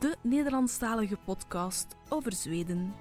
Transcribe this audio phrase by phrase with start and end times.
[0.00, 2.94] de Nederlandstalige podcast over Zweden.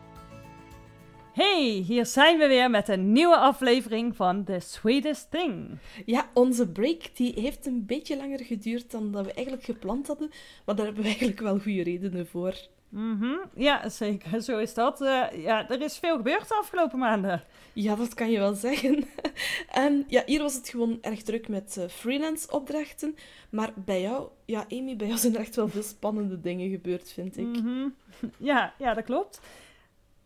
[1.33, 5.77] Hey, hier zijn we weer met een nieuwe aflevering van The Sweetest Thing.
[6.05, 10.29] Ja, onze break die heeft een beetje langer geduurd dan dat we eigenlijk gepland hadden,
[10.65, 12.55] maar daar hebben we eigenlijk wel goede redenen voor.
[12.89, 15.01] Mhm, Ja, zeker, zo is dat.
[15.01, 17.43] Eh, ja, er is veel gebeurd de afgelopen maanden.
[17.73, 19.03] Ja, dat kan je wel zeggen.
[19.71, 23.15] en ja, hier was het gewoon erg druk met eh, freelance opdrachten,
[23.49, 27.11] maar bij jou, ja, Amy, bij jou zijn er echt wel veel spannende dingen gebeurd,
[27.11, 27.45] vind ik.
[27.47, 27.87] Mhm.
[28.37, 29.39] Ja, ja, dat klopt.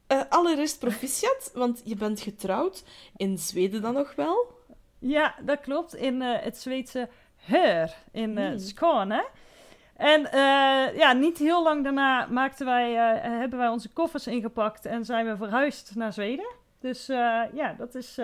[0.07, 2.83] Eh, allereerst proficiat, want je bent getrouwd
[3.17, 4.51] in Zweden dan nog wel.
[4.99, 5.95] Ja, dat klopt.
[5.95, 8.57] In het Zweedse Hör in Hmm.
[8.59, 9.25] Skåne.
[10.03, 14.85] En eh, ja, niet heel lang daarna maakten wij, eh, hebben wij onze koffers ingepakt
[14.85, 16.45] en zijn we verhuisd naar Zweden.
[16.79, 18.19] Dus eh, ja, dat is,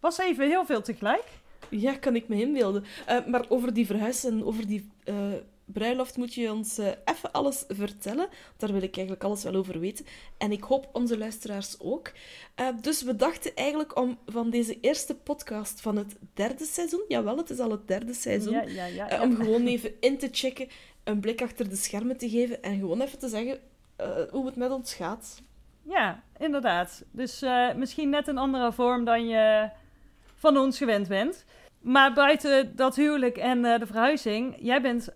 [0.00, 1.24] was even heel veel tegelijk.
[1.68, 2.84] Ja, kan ik me inbeelden.
[3.26, 4.90] Maar over die verhuis en over die
[5.64, 8.28] bruiloft moet je ons even alles vertellen.
[8.56, 10.06] Daar wil ik eigenlijk alles wel over weten.
[10.38, 12.12] En ik hoop onze luisteraars ook.
[12.80, 17.50] Dus we dachten eigenlijk om van deze eerste podcast van het derde seizoen, jawel, het
[17.50, 19.08] is al het derde seizoen, Ja, ja, ja.
[19.08, 19.22] ja.
[19.22, 20.68] om gewoon even in te checken,
[21.04, 23.58] een blik achter de schermen te geven en gewoon even te zeggen
[23.96, 25.42] eh, hoe het met ons gaat.
[25.82, 27.04] Ja, inderdaad.
[27.10, 29.70] Dus eh, misschien net een andere vorm dan je
[30.36, 31.44] van ons gewend bent.
[31.80, 35.08] Maar buiten dat huwelijk en eh, de verhuizing, jij bent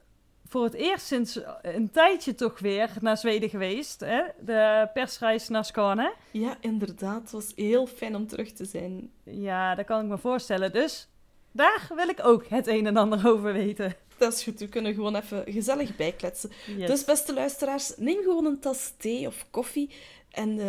[0.48, 4.01] voor het eerst sinds een tijdje toch weer naar Zweden geweest.
[4.01, 4.23] Hè?
[4.41, 6.14] De persreis naar Skåne.
[6.31, 7.23] Ja, inderdaad.
[7.23, 9.11] Het was heel fijn om terug te zijn.
[9.25, 10.73] Ja, dat kan ik me voorstellen.
[10.73, 11.09] Dus
[11.52, 13.95] daar wil ik ook het een en ander over weten.
[14.18, 16.50] Dat is goed, we kunnen gewoon even gezellig bijkletsen.
[16.77, 16.86] Yes.
[16.86, 19.90] Dus beste luisteraars, neem gewoon een tas thee of koffie
[20.30, 20.66] en eh,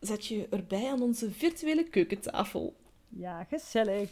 [0.00, 2.74] zet je erbij aan onze virtuele keukentafel.
[3.08, 4.10] Ja, gezellig.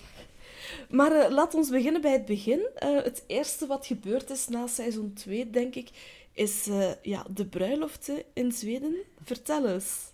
[0.89, 2.69] Maar eh, laat ons beginnen bij het begin.
[2.75, 5.91] Eh, het eerste wat gebeurd is na seizoen 2, denk ik,
[6.33, 6.69] is
[7.03, 8.97] ja, de bruiloften in Zweden.
[9.25, 10.13] Vertel eens.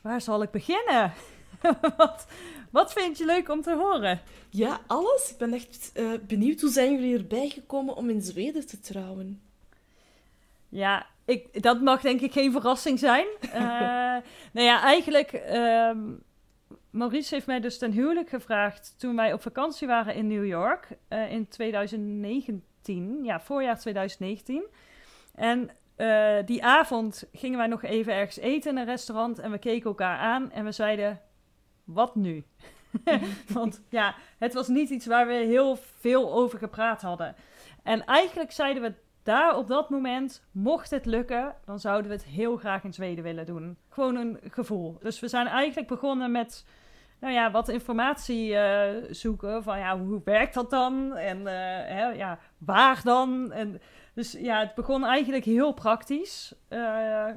[0.00, 1.12] Waar zal ik beginnen?
[1.96, 2.26] wat,
[2.72, 4.20] wat vind je leuk om te horen?
[4.50, 5.30] Ja, alles.
[5.30, 6.60] Ik ben echt eh, benieuwd.
[6.60, 9.42] Hoe zijn jullie erbij gekomen om in Zweden te trouwen?
[10.68, 13.26] Ja, ik, dat mag denk ik geen verrassing zijn.
[13.52, 14.18] Eh
[14.52, 15.32] nou ja, eigenlijk...
[15.32, 15.98] ehm,
[16.90, 20.88] Maurice heeft mij dus ten huwelijk gevraagd toen wij op vakantie waren in New York
[21.08, 23.20] eh, in 2019.
[23.22, 24.62] Ja, voorjaar 2019.
[25.34, 25.70] En
[26.44, 30.18] die avond gingen wij nog even ergens eten in een restaurant en we keken elkaar
[30.18, 31.20] aan en we zeiden,
[31.92, 32.44] wat nu?
[33.48, 37.34] Want ja, het was niet iets waar we heel veel over gepraat hadden.
[37.82, 42.24] En eigenlijk zeiden we daar op dat moment, mocht het lukken, dan zouden we het
[42.24, 43.76] heel graag in Zweden willen doen.
[43.88, 44.98] Gewoon een gevoel.
[45.00, 46.66] Dus we zijn eigenlijk begonnen met,
[47.20, 49.62] nou ja, wat informatie eh, zoeken.
[49.62, 51.16] Van ja, hoe werkt dat dan?
[51.16, 51.54] En eh,
[51.96, 53.52] hè, ja, waar dan?
[53.52, 53.80] En,
[54.14, 56.54] dus ja, het begon eigenlijk heel praktisch.
[56.68, 57.28] Eh,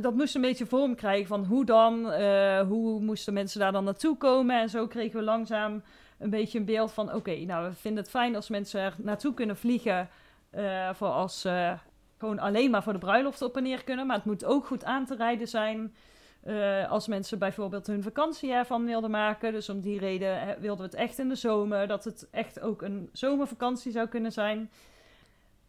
[0.00, 3.84] dat moest een beetje vorm krijgen van hoe dan, eh, hoe moesten mensen daar dan
[3.84, 4.60] naartoe komen.
[4.60, 5.82] En zo kregen we langzaam
[6.18, 9.34] een beetje een beeld van, oké, nou, we vinden het fijn als mensen er naartoe
[9.34, 10.08] kunnen vliegen.
[10.50, 11.76] eh, voor als ze
[12.18, 14.06] gewoon alleen maar voor de bruiloft op en neer kunnen.
[14.06, 15.94] Maar het moet ook goed aan te rijden zijn.
[16.42, 19.52] Eh, als mensen bijvoorbeeld hun vakantie ervan wilden maken.
[19.52, 21.86] Dus om die reden wilden we het echt in de zomer.
[21.86, 24.70] Dat het echt ook een zomervakantie zou kunnen zijn.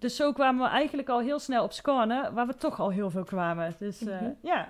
[0.02, 3.10] Dus zo kwamen we eigenlijk al heel snel op Skåne, waar we toch al heel
[3.10, 3.76] veel kwamen.
[3.80, 4.32] Dus eh, Mhm.
[4.42, 4.68] ja.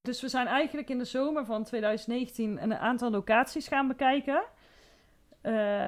[0.00, 4.42] Dus we zijn eigenlijk in de zomer van 2019 een aantal locaties gaan bekijken.
[5.40, 5.86] Eh,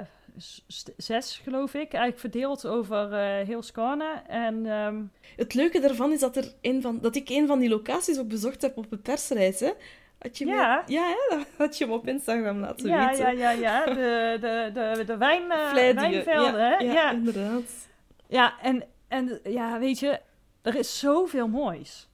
[0.96, 1.92] zes, geloof ik.
[1.92, 4.22] Eigenlijk verdeeld over eh, heel Skåne.
[4.26, 5.02] En ehm,
[5.36, 8.28] Het leuke daarvan is dat, er een van, dat ik een van die locaties ook
[8.28, 9.60] bezocht heb op een persreis.
[9.60, 9.70] Hè?
[10.18, 10.82] Had je me- Ja.
[10.86, 11.36] ja, hè?
[11.36, 13.36] dat had je hem op Instagram laten ja, weten.
[13.36, 13.84] ja, ja, ja.
[13.84, 16.92] De, de, de, de wijn, wijnvelden, ja, hè?
[16.92, 17.92] Ja, inderdaad.
[18.34, 20.20] Ja, en, en ja, weet je,
[20.62, 22.08] er is zoveel moois.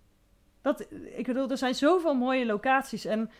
[0.62, 3.04] Dat, ik bedoel, er zijn zoveel mooie locaties.
[3.04, 3.30] En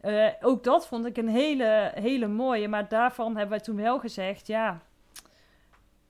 [0.00, 2.68] eh, ook dat vond ik een hele, hele mooie.
[2.68, 4.82] Maar daarvan hebben wij toen wel gezegd, ja,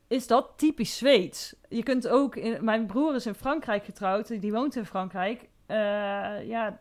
[0.07, 1.55] is dat typisch Zweeds?
[1.69, 5.49] Je kunt ook, in, mijn broer is in Frankrijk getrouwd, die woont in Frankrijk.
[5.67, 6.81] Eh, ja,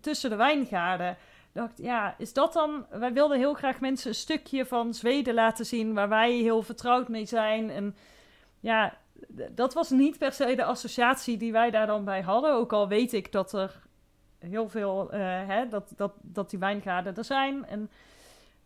[0.00, 1.16] tussen de wijngaarden.
[1.52, 2.86] Dacht, ja, is dat dan...
[2.90, 5.94] Wij wilden heel graag mensen een stukje van Zweden laten zien...
[5.94, 7.70] waar wij heel vertrouwd mee zijn.
[7.70, 7.96] En
[8.60, 8.96] ja,
[9.50, 12.52] dat was niet per se de associatie die wij daar dan bij hadden.
[12.52, 13.82] Ook al weet ik dat er
[14.38, 17.66] heel veel, eh, hè, dat, dat, dat die wijngaarden er zijn.
[17.66, 17.90] En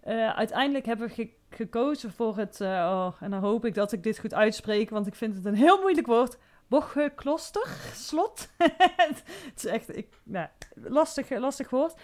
[0.07, 4.03] uh, uiteindelijk hebben we gekozen voor het, uh, oh, en dan hoop ik dat ik
[4.03, 6.39] dit goed uitspreek, want ik vind het een heel moeilijk woord.
[6.69, 8.49] Bochekloster, slot.
[8.97, 9.25] het
[9.57, 11.95] is echt ik, nou, lastig, lastig woord.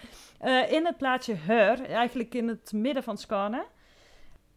[0.45, 3.65] Uh, in het plaatsje Heur, eigenlijk in het midden van Skane.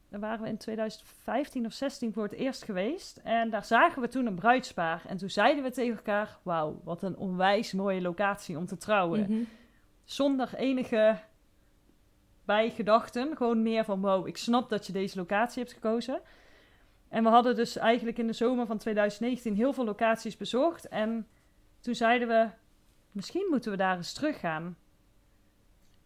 [0.09, 3.17] Daar waren we in 2015 of 16 voor het eerst geweest.
[3.23, 5.03] En daar zagen we toen een bruidspaar.
[5.07, 9.19] En toen zeiden we tegen elkaar: Wauw, wat een onwijs mooie locatie om te trouwen.
[9.19, 9.47] Mm -hmm.
[10.03, 11.19] Zonder enige
[12.45, 13.37] bijgedachten.
[13.37, 16.21] Gewoon meer van: Wow, ik snap dat je deze locatie hebt gekozen.
[17.15, 20.87] En we hadden dus eigenlijk in de zomer van 2019 heel veel locaties bezocht.
[20.87, 21.27] En
[21.79, 22.49] toen zeiden we:
[23.11, 24.77] Misschien moeten we daar eens terug gaan.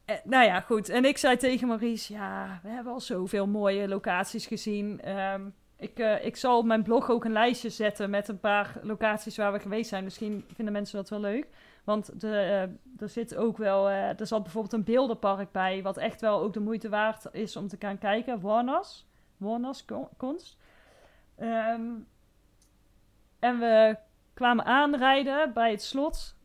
[0.05, 0.89] Eh, nou ja, goed.
[0.89, 5.09] En ik zei tegen Maurice: Ja, we hebben al zoveel mooie locaties gezien.
[5.17, 8.79] Um, ik, uh, ik zal op mijn blog ook een lijstje zetten met een paar
[8.81, 10.03] locaties waar we geweest zijn.
[10.03, 11.47] Misschien vinden mensen dat wel leuk.
[11.83, 15.97] Want de, uh, er zit ook wel, uh, er zat bijvoorbeeld een beeldenpark bij, wat
[15.97, 18.39] echt wel ook de moeite waard is om te gaan kijken.
[18.39, 19.07] Warnas,
[19.37, 19.85] Warnas
[20.17, 20.57] Konst.
[21.41, 22.07] Um,
[23.39, 23.97] en we
[24.33, 26.35] kwamen aanrijden bij het slot.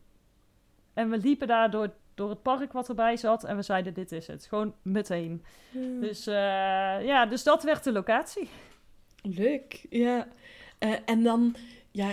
[0.93, 3.43] En we liepen daar door, door het park wat erbij zat.
[3.43, 4.45] En we zeiden, dit is het.
[4.45, 5.43] Gewoon meteen.
[5.71, 5.99] Hmm.
[5.99, 6.33] Dus uh,
[7.05, 8.49] ja, dus dat werd de locatie.
[9.21, 10.27] Leuk, ja.
[10.79, 11.55] Uh, en dan,
[11.91, 12.07] ja,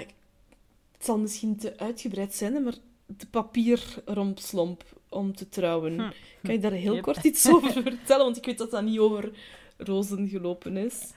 [0.93, 2.75] het zal misschien te uitgebreid zijn, maar
[3.06, 5.93] de papierrompslomp om te trouwen.
[5.93, 6.11] Hm.
[6.43, 7.02] Kan je daar heel yep.
[7.02, 8.25] kort iets over vertellen?
[8.25, 9.32] Want ik weet dat dat niet over
[9.76, 11.12] rozen gelopen is.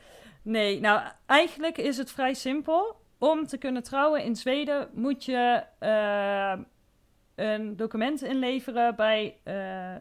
[0.45, 2.95] Nee, nou eigenlijk is het vrij simpel.
[3.17, 6.65] Om te kunnen trouwen in Zweden moet je uh,
[7.35, 9.95] een document inleveren bij, uh,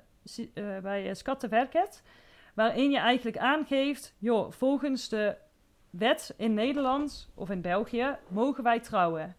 [0.54, 2.02] uh, bij Skatteverket.
[2.54, 5.36] Waarin je eigenlijk aangeeft, joh, volgens de
[5.90, 9.36] wet in Nederland of in België mogen wij trouwen.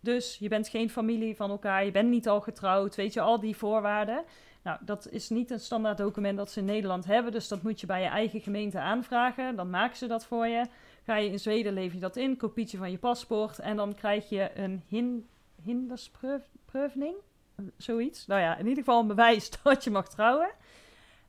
[0.00, 3.40] Dus je bent geen familie van elkaar, je bent niet al getrouwd, weet je, al
[3.40, 4.24] die voorwaarden.
[4.64, 7.80] Nou, dat is niet een standaard document dat ze in Nederland hebben, dus dat moet
[7.80, 9.56] je bij je eigen gemeente aanvragen.
[9.56, 10.66] Dan maken ze dat voor je.
[11.04, 14.28] Ga je in Zweden, lever je dat in, kopietje van je paspoort en dan krijg
[14.28, 15.28] je een hin
[17.76, 18.26] zoiets.
[18.26, 20.50] Nou ja, in ieder geval een bewijs dat je mag trouwen.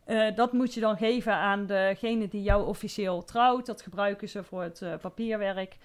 [0.08, 3.66] Uh, dat moet je dan geven aan degene die jou officieel trouwt.
[3.66, 5.78] Dat gebruiken ze voor het uh, papierwerk.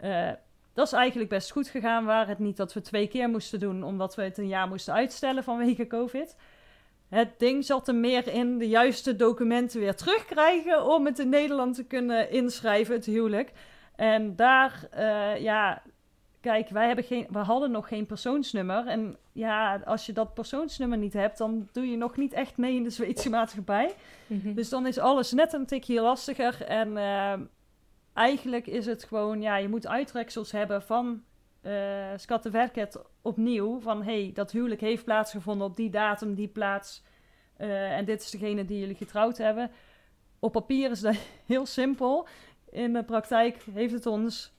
[0.00, 0.30] Uh,
[0.72, 2.04] dat is eigenlijk best goed gegaan.
[2.04, 4.94] Waar het niet dat we twee keer moesten doen, omdat we het een jaar moesten
[4.94, 6.36] uitstellen vanwege COVID.
[7.08, 11.74] Het ding zat er meer in de juiste documenten weer terugkrijgen om het in Nederland
[11.74, 13.52] te kunnen inschrijven, het huwelijk.
[13.96, 15.82] En daar, uh, ja,
[16.40, 18.86] kijk, wij hebben geen, we hadden nog geen persoonsnummer.
[18.86, 22.74] En ja, als je dat persoonsnummer niet hebt, dan doe je nog niet echt mee
[22.74, 23.94] in de Zweedse maatschappij.
[24.26, 24.54] Mm -hmm.
[24.54, 26.62] Dus dan is alles net een tikje lastiger.
[26.62, 27.32] En uh,
[28.12, 31.22] eigenlijk is het gewoon, ja, je moet uittreksels hebben van
[31.66, 33.80] uh, opnieuw.
[33.80, 37.02] Van hey, dat huwelijk heeft plaatsgevonden op die datum, die plaats.
[37.58, 39.70] Uh, en dit is degene die jullie getrouwd hebben.
[40.38, 41.16] Op papier is dat
[41.46, 42.26] heel simpel.
[42.70, 44.55] In de praktijk heeft het ons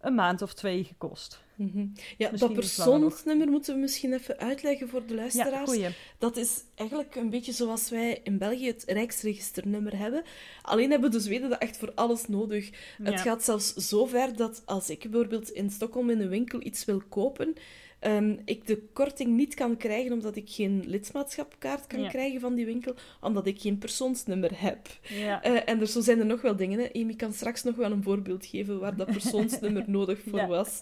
[0.00, 1.40] een maand of twee gekost.
[1.54, 1.92] Mm -hmm.
[2.16, 5.74] Ja, misschien dat persoonsnummer moeten we misschien even uitleggen voor de luisteraars.
[5.74, 10.22] Ja, dat is eigenlijk een beetje zoals wij in België het Rijksregisternummer hebben.
[10.62, 12.70] Alleen hebben de Zweden dat echt voor alles nodig.
[12.98, 13.10] Ja.
[13.10, 16.84] Het gaat zelfs zo ver dat als ik bijvoorbeeld in Stockholm in een winkel iets
[16.84, 17.54] wil kopen,
[18.00, 22.08] um, ik de korting niet kan krijgen omdat ik geen lidmaatschapkaart kan ja.
[22.08, 24.86] krijgen van die winkel, omdat ik geen persoonsnummer heb.
[25.02, 25.46] Ja.
[25.46, 26.78] Uh, en er, zo zijn er nog wel dingen.
[26.78, 26.88] Hè.
[26.92, 30.78] Amy kan straks nog wel een voorbeeld geven waar dat persoonsnummer nodig voor was.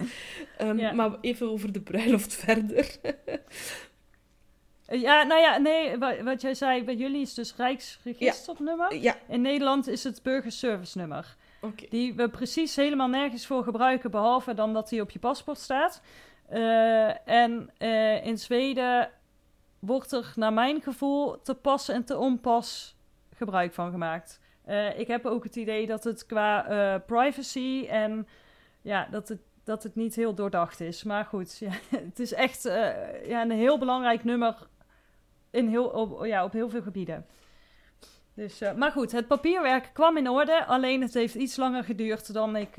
[0.62, 2.96] Um, maar even over de bruiloft verder.
[4.88, 8.94] Ja, nou ja, nee, wat jij zei, bij jullie is dus Rijksregisternummer.
[8.94, 9.16] Ja.
[9.28, 11.36] In Nederland is het burgerservice-nummer.
[11.60, 11.86] Okay.
[11.90, 16.02] Die we precies helemaal nergens voor gebruiken, behalve dan dat die op je paspoort staat.
[16.52, 19.10] Uh, en uh, in Zweden
[19.78, 22.96] wordt er naar mijn gevoel te pas en te onpas
[23.34, 24.40] gebruik van gemaakt.
[24.68, 28.28] Uh, ik heb ook het idee dat het qua privacy en
[28.82, 31.02] ja, dat het, dat het niet heel doordacht is.
[31.02, 31.70] Maar goed, ja,
[32.08, 32.62] het is echt
[33.24, 34.56] ja, een heel belangrijk nummer
[35.50, 37.26] in heel, op, ja, op heel veel gebieden.
[38.34, 40.64] Dus, maar goed, het papierwerk kwam in orde.
[40.64, 42.74] Alleen het heeft iets langer geduurd dan ik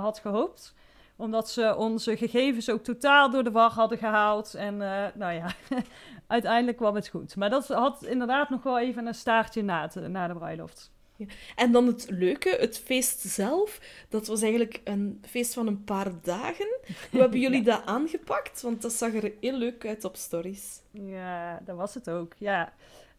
[0.00, 0.74] had gehoopt.
[1.16, 4.54] Omdat ze onze gegevens ook totaal door de war hadden gehaald.
[4.54, 5.54] En uh, nou ja,
[6.26, 7.36] uiteindelijk kwam het goed.
[7.36, 10.92] Maar dat had inderdaad nog wel even een staartje na, te, na de bruiloft.
[11.16, 11.26] Ja.
[11.56, 13.80] En dan het leuke, het feest zelf.
[14.08, 16.78] Dat was eigenlijk een feest van een paar dagen.
[17.10, 17.76] Hoe hebben jullie ja.
[17.76, 18.62] dat aangepakt?
[18.62, 20.80] Want dat zag er heel leuk uit op stories.
[20.90, 22.32] Ja, dat was het ook.
[22.38, 22.72] Ja,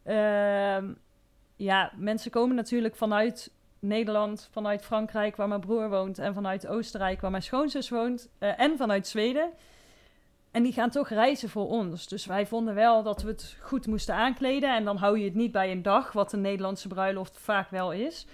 [0.05, 0.89] uh,
[1.55, 3.51] ja mensen komen natuurlijk vanuit
[3.87, 8.59] Nederland, vanuit Frankrijk, waar mijn broer woont, en vanuit Oostenrijk, waar mijn schoonzus woont, eh,
[8.59, 9.49] en vanuit Zweden.
[10.51, 12.07] En die gaan toch reizen voor ons.
[12.07, 14.75] Dus wij vonden wel dat we het goed moesten aankleden.
[14.75, 17.91] En dan hou je het niet bij een dag, wat een Nederlandse bruiloft vaak wel
[17.91, 18.25] is.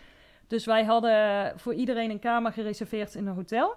[0.47, 3.75] Dus wij hadden voor iedereen een kamer gereserveerd in een hotel.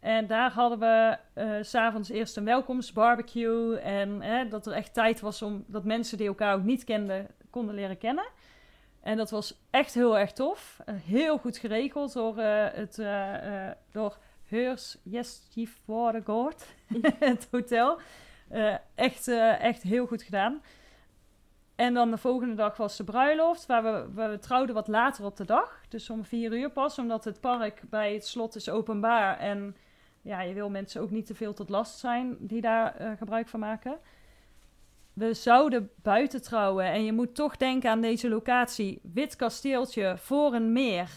[0.00, 3.76] En daar hadden we uh, s'avonds eerst een welkomstbarbecue.
[3.76, 7.74] En dat er echt tijd was om dat mensen die elkaar ook niet kenden, konden
[7.74, 8.26] leren kennen.
[9.00, 10.80] En dat was echt heel erg tof.
[10.86, 12.96] Uh, heel goed geregeld door, uh, het,
[13.92, 16.66] door Heurs Gjesgifwaardegaard,
[17.18, 18.00] het hotel.
[18.94, 19.28] echt,
[19.58, 20.62] echt heel goed gedaan.
[21.78, 25.36] En dan de volgende dag was de bruiloft, waar we, we trouwden wat later op
[25.36, 25.80] de dag.
[25.88, 29.38] Dus om vier uur pas, omdat het park bij het slot is openbaar.
[29.38, 29.76] En
[30.22, 33.48] ja, je wil mensen ook niet te veel tot last zijn die daar uh, gebruik
[33.48, 33.98] van maken.
[35.18, 39.00] We zouden buiten trouwen en je moet toch denken aan deze locatie.
[39.02, 41.10] Wit kasteeltje voor een meer.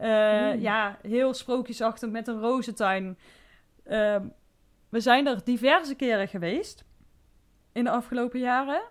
[0.00, 3.18] Uh, Ja, heel sprookjesachtig met een rozentuin.
[3.86, 4.16] Uh,
[4.88, 6.84] we zijn er diverse keren geweest
[7.72, 8.82] in de afgelopen jaren.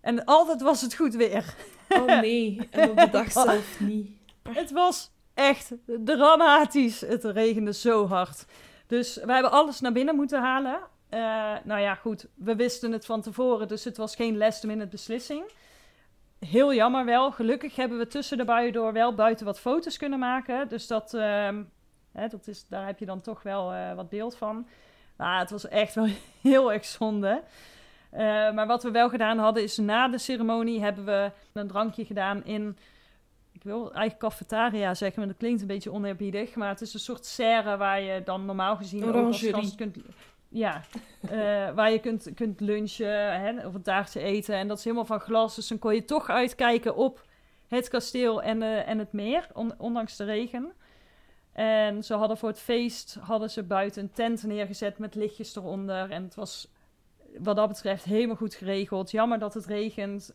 [0.00, 1.54] En altijd was het goed weer.
[1.88, 4.10] Oh nee, en op de dag zelf niet.
[4.52, 5.72] Het was echt
[6.04, 7.00] dramatisch.
[7.00, 8.46] Het regende zo hard.
[8.86, 10.80] Dus we hebben alles naar binnen moeten halen.
[11.14, 14.88] Uh, nou ja, goed, we wisten het van tevoren, dus het was geen last minute
[14.88, 15.44] beslissing.
[16.38, 17.32] Heel jammer wel.
[17.32, 20.68] Gelukkig hebben we tussen de buien door wel buiten wat foto's kunnen maken.
[20.68, 21.48] Dus dat, uh,
[22.12, 24.66] hè, dat is, daar heb je dan toch wel uh, wat beeld van.
[25.16, 26.08] Maar het was echt wel
[26.42, 27.42] heel erg zonde.
[28.12, 28.18] Uh,
[28.52, 32.44] maar wat we wel gedaan hadden is na de ceremonie hebben we een drankje gedaan
[32.44, 32.76] in
[33.52, 36.54] ik wil eigenlijk cafetaria zeggen, maar dat klinkt een beetje oneerbiedig.
[36.54, 39.96] Maar het is een soort serre waar je dan normaal gezien ook als gast kunt...
[40.54, 40.82] Ja,
[41.32, 44.54] uh, waar je kunt, kunt lunchen hè, of een taartje eten.
[44.54, 45.54] En dat is helemaal van glas.
[45.54, 47.24] Dus dan kon je toch uitkijken op
[47.68, 50.72] het kasteel en, uh, en het meer, on, ondanks de regen.
[51.52, 56.10] En ze hadden voor het feest hadden ze buiten een tent neergezet met lichtjes eronder.
[56.10, 56.72] En het was
[57.38, 59.10] wat dat betreft helemaal goed geregeld.
[59.10, 60.34] Jammer dat het regent.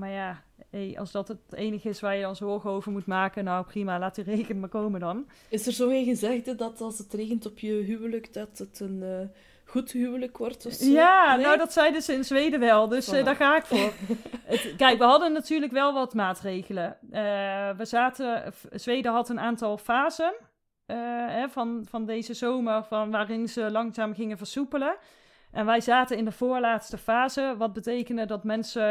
[0.00, 3.44] Maar ja, hey, als dat het enige is waar je dan zorgen over moet maken,
[3.44, 5.28] nou prima, laat die regen maar komen dan.
[5.48, 9.02] Is er zo geen gezegde dat als het regent op je huwelijk, dat het een
[9.02, 9.28] uh,
[9.64, 10.84] goed huwelijk wordt of zo?
[10.84, 11.44] Ja, nee?
[11.44, 13.92] nou dat zeiden ze in Zweden wel, dus uh, daar ga ik voor.
[14.52, 16.96] het, kijk, we hadden natuurlijk wel wat maatregelen.
[17.02, 17.18] Uh,
[17.76, 20.34] we zaten, Zweden had een aantal fasen
[21.30, 24.96] hè, van, van deze zomer, van waarin ze langzaam gingen versoepelen.
[25.52, 28.82] En wij zaten in de voorlaatste fase, wat betekende dat mensen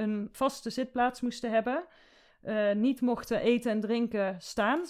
[0.00, 1.84] een vaste zitplaats moesten hebben.
[2.44, 4.80] Uh, niet mochten eten en drinken staan.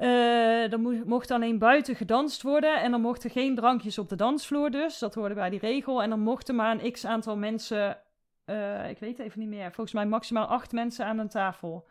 [0.00, 4.16] Uh, er mo mocht alleen buiten gedanst worden en er mochten geen drankjes op de
[4.16, 4.98] dansvloer dus.
[4.98, 6.02] Dat hoorde bij die regel.
[6.02, 7.98] En er mochten maar een x aantal mensen,
[8.46, 11.86] uh, ik weet even niet meer, volgens mij maximaal acht mensen aan een tafel.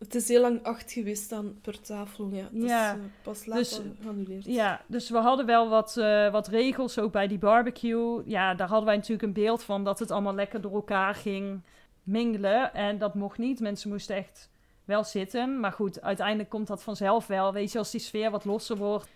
[0.00, 2.48] Het is heel lang acht geweest dan per tafel, ja.
[2.52, 2.92] Dat ja.
[2.92, 4.44] Is, uh, pas later dus, geannuleerd.
[4.44, 8.22] Ja, dus we hadden wel wat, uh, wat regels, ook bij die barbecue.
[8.24, 11.60] Ja, daar hadden wij natuurlijk een beeld van dat het allemaal lekker door elkaar ging
[12.02, 12.74] mingelen.
[12.74, 13.60] En dat mocht niet.
[13.60, 14.50] Mensen moesten echt
[14.84, 15.60] wel zitten.
[15.60, 17.52] Maar goed, uiteindelijk komt dat vanzelf wel.
[17.52, 19.08] Weet je, als die sfeer wat losser wordt.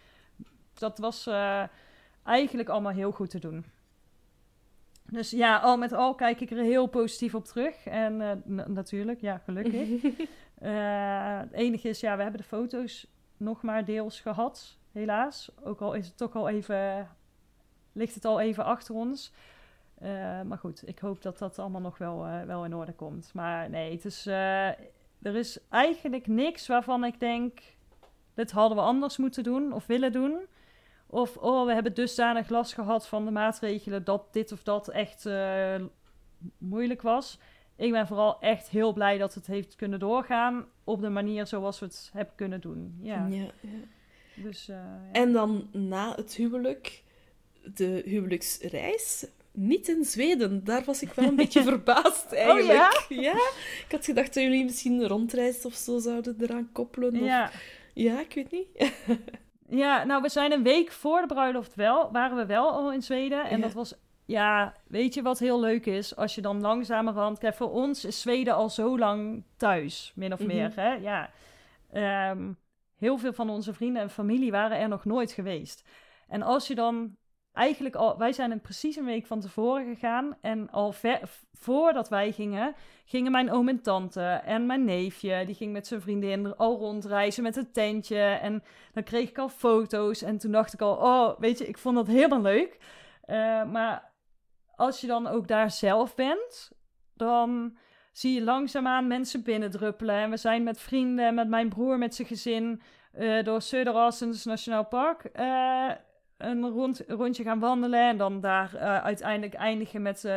[0.75, 1.63] Dat was uh,
[2.25, 3.65] eigenlijk allemaal heel goed te doen.
[5.15, 7.87] Dus ja, al met al kijk ik er heel positief op terug.
[7.87, 10.05] En natuurlijk, ja, gelukkig.
[10.63, 13.07] Uh, het enige is, ja, we hebben de foto's
[13.37, 15.51] nog maar deels gehad, helaas.
[15.65, 17.09] Ook al is het toch al even,
[17.93, 19.33] ligt het al even achter ons.
[20.03, 20.09] Uh,
[20.43, 23.31] maar goed, ik hoop dat dat allemaal nog wel, wel in orde komt.
[23.35, 27.61] Maar nee, het is, er is eigenlijk niks waarvan ik denk,
[28.35, 30.39] dit hadden we anders moeten doen of willen doen.
[31.15, 35.29] Of, oh, we hebben dusdanig last gehad van de maatregelen dat dit of dat echt
[36.59, 37.39] moeilijk was
[37.77, 41.79] ik ben vooral echt heel blij dat het heeft kunnen doorgaan op de manier zoals
[41.79, 42.99] we het hebben kunnen doen.
[43.01, 43.27] Ja.
[43.31, 43.69] ja, ja.
[44.35, 45.09] Dus, uh, ja.
[45.13, 47.03] En dan na het huwelijk,
[47.75, 49.27] de huwelijksreis.
[49.53, 50.65] Niet in Zweden.
[50.65, 52.69] Daar was ik wel een beetje verbaasd eigenlijk.
[52.69, 52.75] Oh,
[53.09, 53.23] ja?
[53.23, 53.51] ja?
[53.85, 57.15] Ik had gedacht dat jullie misschien een rondreis of zo zouden eraan koppelen.
[57.15, 57.27] Of...
[57.27, 57.51] Ja.
[57.95, 58.93] Ja, ik weet niet.
[59.69, 63.03] ja, nou, we zijn een week voor de bruiloft wel, waren we wel al in
[63.03, 63.45] Zweden.
[63.45, 63.95] En dat was
[64.25, 66.17] ja, weet je wat heel leuk is?
[66.17, 67.39] Als je dan langzamerhand...
[67.39, 70.69] Kijk, voor ons is Zweden al zo lang thuis, min of meer.
[70.69, 70.79] Mhm.
[70.79, 70.93] Hè?
[70.93, 71.31] Ja.
[72.31, 72.59] Um,
[72.99, 75.89] heel veel van onze vrienden en familie waren er nog nooit geweest.
[76.29, 77.17] En als je dan
[77.55, 78.19] eigenlijk al...
[78.19, 80.37] Wij zijn een precies een week van tevoren gegaan.
[80.41, 80.95] En al
[81.53, 85.45] voordat wij gingen, gingen mijn oom en tante en mijn neefje...
[85.47, 88.21] Die ging met zijn vriendin al rondreizen met het tentje.
[88.21, 90.23] En dan kreeg ik al foto's.
[90.23, 92.79] En toen dacht ik al, oh, weet je, ik vond dat helemaal leuk...
[93.27, 94.13] Uh, maar
[94.77, 96.73] als je dan ook daar zelf bent,
[97.15, 97.77] dan
[98.13, 100.15] zie je langzaamaan mensen binnendruppelen.
[100.15, 102.83] En we zijn met vrienden, met mijn broer, met zijn gezin,
[103.19, 105.91] uh, door Söderossens Nationaal Park uh,
[106.37, 108.09] een rond, rondje gaan wandelen.
[108.09, 110.29] En dan daar uh, uiteindelijk eindigen met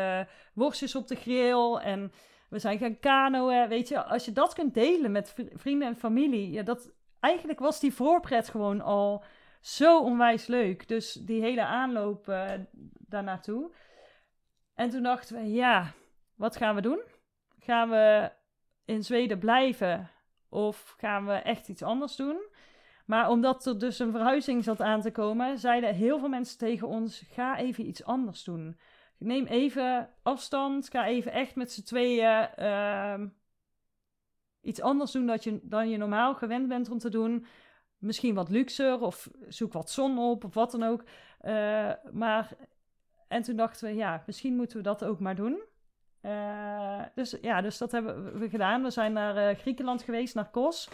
[0.54, 1.76] worstjes op de grill.
[1.76, 2.12] En
[2.50, 3.68] we zijn gaan kanoën.
[3.68, 7.80] Weet je, als je dat kunt delen met vrienden en familie, ja, dat, eigenlijk was
[7.80, 9.24] die voorpret gewoon al
[9.62, 10.88] zo onwijs leuk.
[10.88, 12.52] Dus die hele aanloop uh,
[12.98, 13.72] daar naartoe.
[14.74, 15.94] En toen dachten we, ja,
[16.36, 17.02] wat gaan we doen?
[17.60, 18.32] Gaan we
[18.86, 20.10] in Zweden blijven
[20.50, 22.38] of gaan we echt iets anders doen?
[23.08, 26.88] Maar omdat er dus een verhuizing zat aan te komen, zeiden heel veel mensen tegen
[26.88, 28.80] ons: ga even iets anders doen.
[29.18, 33.22] Neem even afstand, ga even echt met z'n tweeën uh,
[34.62, 37.46] iets anders doen dat je, dan je normaal gewend bent om te doen.
[37.98, 41.04] Misschien wat luxer of zoek wat zon op of wat dan ook.
[41.42, 42.52] Uh, maar,
[43.28, 45.62] en toen dachten we, ja, misschien moeten we dat ook maar doen.
[46.22, 48.84] Uh, dus ja, dus dat hebben we gedaan.
[48.84, 50.90] We zijn naar uh, Griekenland geweest, naar Kos.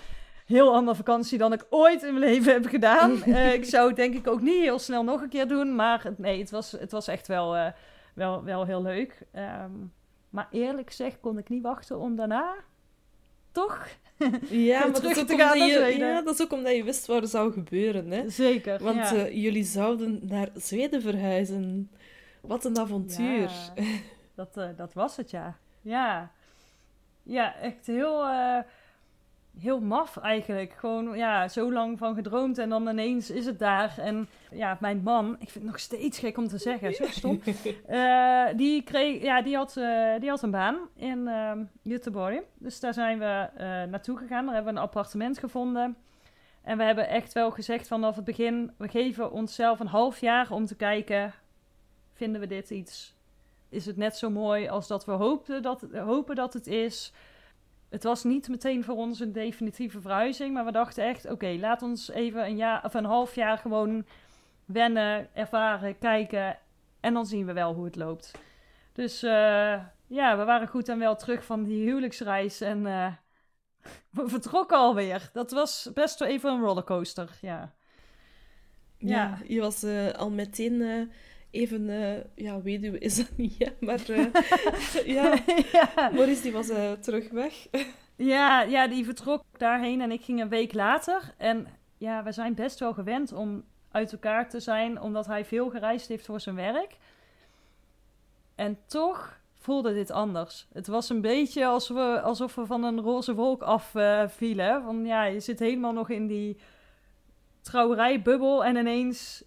[0.53, 3.23] Heel andere vakantie dan ik ooit in mijn leven heb gedaan.
[3.57, 5.75] ik zou het denk ik ook niet heel snel nog een keer doen.
[5.75, 7.73] Maar nee, het was, het was echt wel,
[8.13, 9.21] wel, wel heel leuk.
[9.35, 9.93] Um,
[10.29, 12.55] maar eerlijk gezegd kon ik niet wachten om daarna
[13.51, 13.87] toch
[14.49, 17.21] ja, maar terug dat te gaan je, Ja, dat is ook omdat je wist wat
[17.21, 18.11] er zou gebeuren.
[18.11, 18.29] Hè?
[18.29, 21.91] Zeker, Want uh, jullie zouden naar Zweden verhuizen.
[22.41, 23.49] Wat een avontuur.
[23.75, 23.83] Ja,
[24.35, 25.57] dat, dat was het, ja.
[25.81, 26.31] Ja,
[27.23, 28.25] ja echt heel...
[29.59, 30.73] Heel maf eigenlijk.
[30.73, 33.97] Gewoon ja, zo lang van gedroomd en dan ineens is het daar.
[33.97, 37.41] En ja, mijn man, ik vind het nog steeds gek om te zeggen, zo stom.
[37.89, 41.51] uh, die, kreeg, ja, die, had, uh, die had een baan in uh,
[41.83, 42.43] Göteborg.
[42.57, 44.45] Dus daar zijn we uh, naartoe gegaan.
[44.45, 45.97] Daar hebben we een appartement gevonden.
[46.63, 50.51] En we hebben echt wel gezegd vanaf het begin, we geven onszelf een half jaar
[50.51, 51.33] om te kijken,
[52.13, 53.15] vinden we dit iets?
[53.69, 57.13] Is het net zo mooi als dat we hoopten dat, hopen dat het is?
[57.93, 61.81] Het was niet meteen voor ons een definitieve verhuizing, maar we dachten echt: oké, laat
[61.81, 64.05] ons even een jaar of een half jaar gewoon
[64.65, 66.57] wennen, ervaren, kijken
[66.99, 68.31] en dan zien we wel hoe het loopt.
[68.93, 69.31] Dus uh,
[70.07, 73.13] ja, we waren goed en wel terug van die huwelijksreis en uh,
[74.17, 75.29] we vertrokken alweer.
[75.33, 77.73] Dat was best wel even een rollercoaster, ja.
[78.97, 81.11] Ja, ja je was uh, al meteen
[81.53, 81.87] even,
[82.35, 83.71] ja, weduwe is dat niet, hè?
[83.79, 83.99] maar
[85.05, 85.37] ja,
[85.71, 87.67] ja, Maurice die was terug weg.
[88.15, 91.33] ja, ja, die vertrok daarheen en ik ging een week later.
[91.37, 95.69] En ja, we zijn best wel gewend om uit elkaar te zijn, omdat hij veel
[95.69, 96.97] gereisd heeft voor zijn werk.
[98.55, 100.67] En toch voelde dit anders.
[100.73, 104.79] Het was een beetje alsof we, alsof we van een roze wolk afvielen.
[104.79, 106.57] Uh, van ja, je zit helemaal nog in die
[107.61, 109.43] trouwerijbubbel en ineens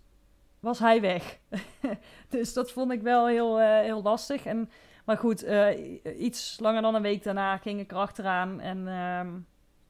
[0.66, 1.38] was hij weg.
[2.28, 4.44] dus dat vond ik wel heel, uh, heel lastig.
[4.44, 4.70] En,
[5.04, 8.60] maar goed, uh, iets langer dan een week daarna ging ik erachteraan.
[8.60, 8.78] En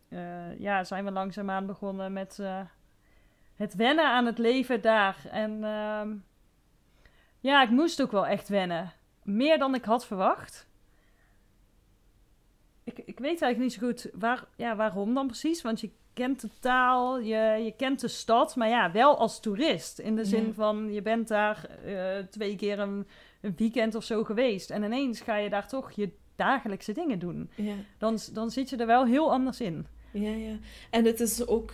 [0.08, 2.40] uh, ja, zijn we langzaamaan begonnen met
[3.54, 5.16] het wennen aan het leven daar.
[5.30, 6.14] En ehm,
[7.40, 8.92] ja, ik moest ook wel echt wennen.
[9.22, 10.68] Meer dan ik had verwacht.
[12.84, 15.62] Ik, ik weet eigenlijk niet zo goed waar, ja, waarom dan precies.
[15.62, 19.98] Want je kent de taal, je, je kent de stad, maar ja, wel als toerist.
[19.98, 23.06] In de zin van, je bent daar uh, twee keer een,
[23.40, 24.70] een, weekend of zo geweest.
[24.70, 27.50] En ineens ga je daar toch je dagelijkse dingen doen.
[27.54, 27.74] Ja.
[27.98, 29.86] Dan, dan zit je er wel heel anders in.
[30.12, 30.56] Ja, ja.
[30.90, 31.72] En het is ook,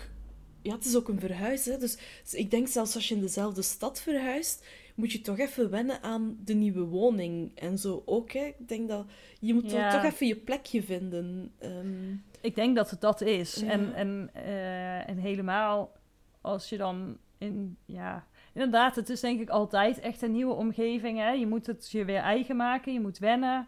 [0.62, 1.64] ja, het is ook een verhuis.
[1.64, 1.78] Hè?
[1.78, 1.98] Dus
[2.32, 6.36] ik denk zelfs als je in dezelfde stad verhuist, moet je toch even wennen aan
[6.44, 8.32] de nieuwe woning en zo ook.
[8.32, 8.44] Hè?
[8.44, 9.06] Ik denk dat
[9.40, 9.90] je moet ja.
[9.90, 11.52] toch even je plekje vinden.
[11.62, 12.24] Um...
[12.40, 13.54] Ik denk dat het dat is.
[13.54, 13.68] Ja.
[13.68, 15.92] En, en, uh, en helemaal
[16.40, 21.18] als je dan in, ja, inderdaad, het is denk ik altijd echt een nieuwe omgeving.
[21.18, 21.30] Hè?
[21.30, 23.66] Je moet het je weer eigen maken, je moet wennen.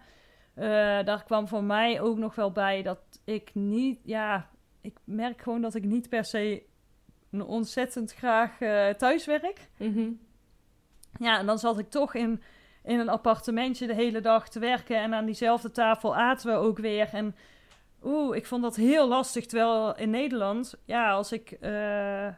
[0.57, 0.65] Uh,
[1.05, 5.61] daar kwam voor mij ook nog wel bij dat ik niet, ja, ik merk gewoon
[5.61, 6.63] dat ik niet per se
[7.43, 9.69] ontzettend graag uh, thuis werk.
[9.79, 10.21] Mm -hmm.
[11.19, 12.43] Ja, en dan zat ik toch in,
[12.83, 14.97] in een appartementje de hele dag te werken.
[14.97, 17.09] En aan diezelfde tafel aten we ook weer.
[17.13, 17.37] En
[18.03, 19.47] oeh, ik vond dat heel lastig.
[19.47, 22.33] Terwijl in Nederland, ja, als ik uh, uh,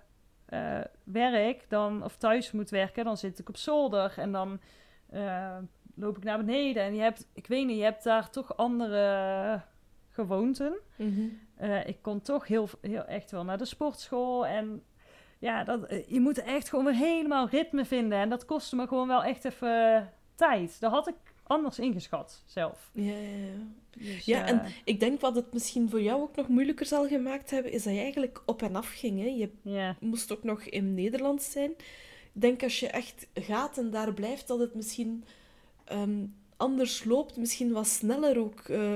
[1.05, 4.15] werk dan, of thuis moet werken, dan zit ik op zolder.
[4.17, 4.61] En dan
[5.95, 6.83] loop ik naar beneden.
[6.83, 9.61] En je hebt, ik weet niet, je hebt daar toch andere
[10.11, 10.79] gewoonten.
[10.97, 11.41] Mm -hmm.
[11.87, 14.47] Ik kon toch heel, heel echt wel naar de sportschool.
[14.47, 14.83] En
[15.39, 18.19] ja, dat, eh, je moet echt gewoon weer helemaal ritme vinden.
[18.19, 20.81] En dat kostte me gewoon wel echt even tijd.
[20.81, 22.91] Dat had ik anders ingeschat zelf.
[22.93, 23.65] Ja, ja, ja.
[23.99, 27.51] Dus, ja en ik denk wat het misschien voor jou ook nog moeilijker zal gemaakt
[27.51, 29.21] hebben, is dat je eigenlijk op en af ging.
[29.21, 29.27] Hè?
[29.27, 29.97] Je ja.
[30.01, 31.71] moest ook nog in Nederland zijn.
[32.33, 35.25] Ik denk als je echt gaat en daar blijft, dat het misschien
[35.93, 37.37] um, anders loopt.
[37.37, 38.95] Misschien wat sneller ook uh,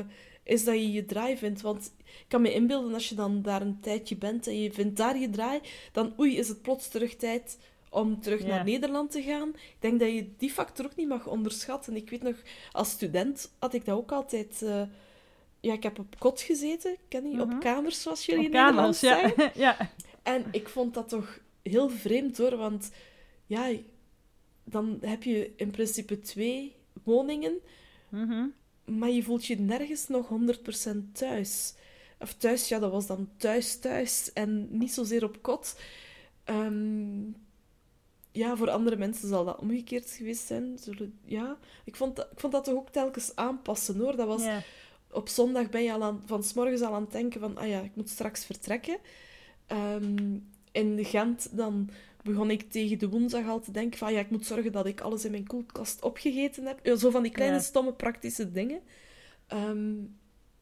[0.50, 1.60] is dat je je draai vindt.
[1.60, 4.96] Want ik kan me inbeelden, als je dan daar een tijdje bent en je vindt
[4.96, 5.60] daar je draai,
[5.92, 7.58] dan oei, is het plots terug tijd
[7.90, 8.46] om terug Ja.
[8.46, 9.48] naar Nederland te gaan.
[9.48, 11.96] Ik denk dat je die factor ook niet mag onderschatten.
[11.96, 12.36] Ik weet nog,
[12.72, 14.62] als student had ik dat ook altijd...
[14.62, 14.82] eh,
[15.60, 17.36] ja, ik heb op kot gezeten, ken je?
[17.36, 17.40] Mhm.
[17.54, 19.18] Op kamers, zoals jullie Op in Nederland kamers, ja.
[19.36, 19.60] zeggen.
[19.66, 19.90] ja.
[20.22, 22.90] En ik vond dat toch heel vreemd hoor, want
[23.46, 23.70] ja,
[24.64, 27.58] dan heb je in principe twee woningen,
[28.08, 28.46] Mhm.
[28.98, 31.74] Maar je voelt je nergens nog 100% thuis.
[32.18, 35.80] Of thuis, ja, dat was dan thuis thuis en niet zozeer op kot.
[36.44, 37.20] Ehm,
[38.32, 40.78] ja, voor andere mensen zal dat omgekeerd geweest zijn.
[40.80, 44.16] Zullen, ja, ik vond, dat, ik vond dat toch ook telkens aanpassen hoor.
[44.16, 44.62] Dat was, Ja.
[45.10, 47.68] op zondag ben je al aan, van 's morgens al aan het denken van, ah
[47.68, 48.98] ja, ik moet straks vertrekken.
[49.66, 50.36] Ehm,
[50.72, 51.90] in Gent dan
[52.22, 55.00] begon ik tegen de woensdag al te denken van, ja, ik moet zorgen dat ik
[55.00, 56.96] alles in mijn koelkast opgegeten heb.
[56.98, 57.62] Zo van die kleine, Ja.
[57.62, 58.80] stomme, praktische dingen.
[59.46, 59.94] Ehm,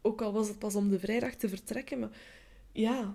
[0.03, 2.09] ook al was het pas om de vrijdag te vertrekken, maar
[2.73, 3.15] ja,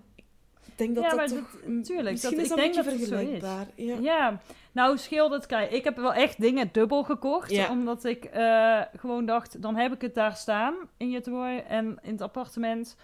[0.66, 1.52] ik denk dat Ja, dat toch...
[1.66, 3.68] dat- tuurlijk, Misschien dat- is ik dat een denk beetje dat vergelijkbaar.
[3.76, 3.98] Ja.
[4.02, 5.46] Ja, nou scheelt het.
[5.46, 7.52] Kijk, ik heb wel echt dingen dubbel gekocht.
[7.52, 7.70] Ja.
[7.70, 12.12] Omdat ik eh, gewoon dacht, dan heb ik het daar staan in Jetwooi en in
[12.12, 12.96] het appartement.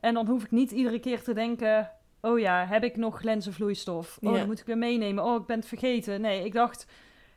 [0.00, 1.90] En dan hoef ik niet iedere keer te denken,
[2.24, 4.18] oh ja, heb ik nog lenzenvloeistof?
[4.22, 4.38] Oh, Ja.
[4.38, 5.24] dat moet ik weer meenemen.
[5.24, 6.20] Oh, ik ben het vergeten.
[6.20, 6.86] Nee, ik dacht,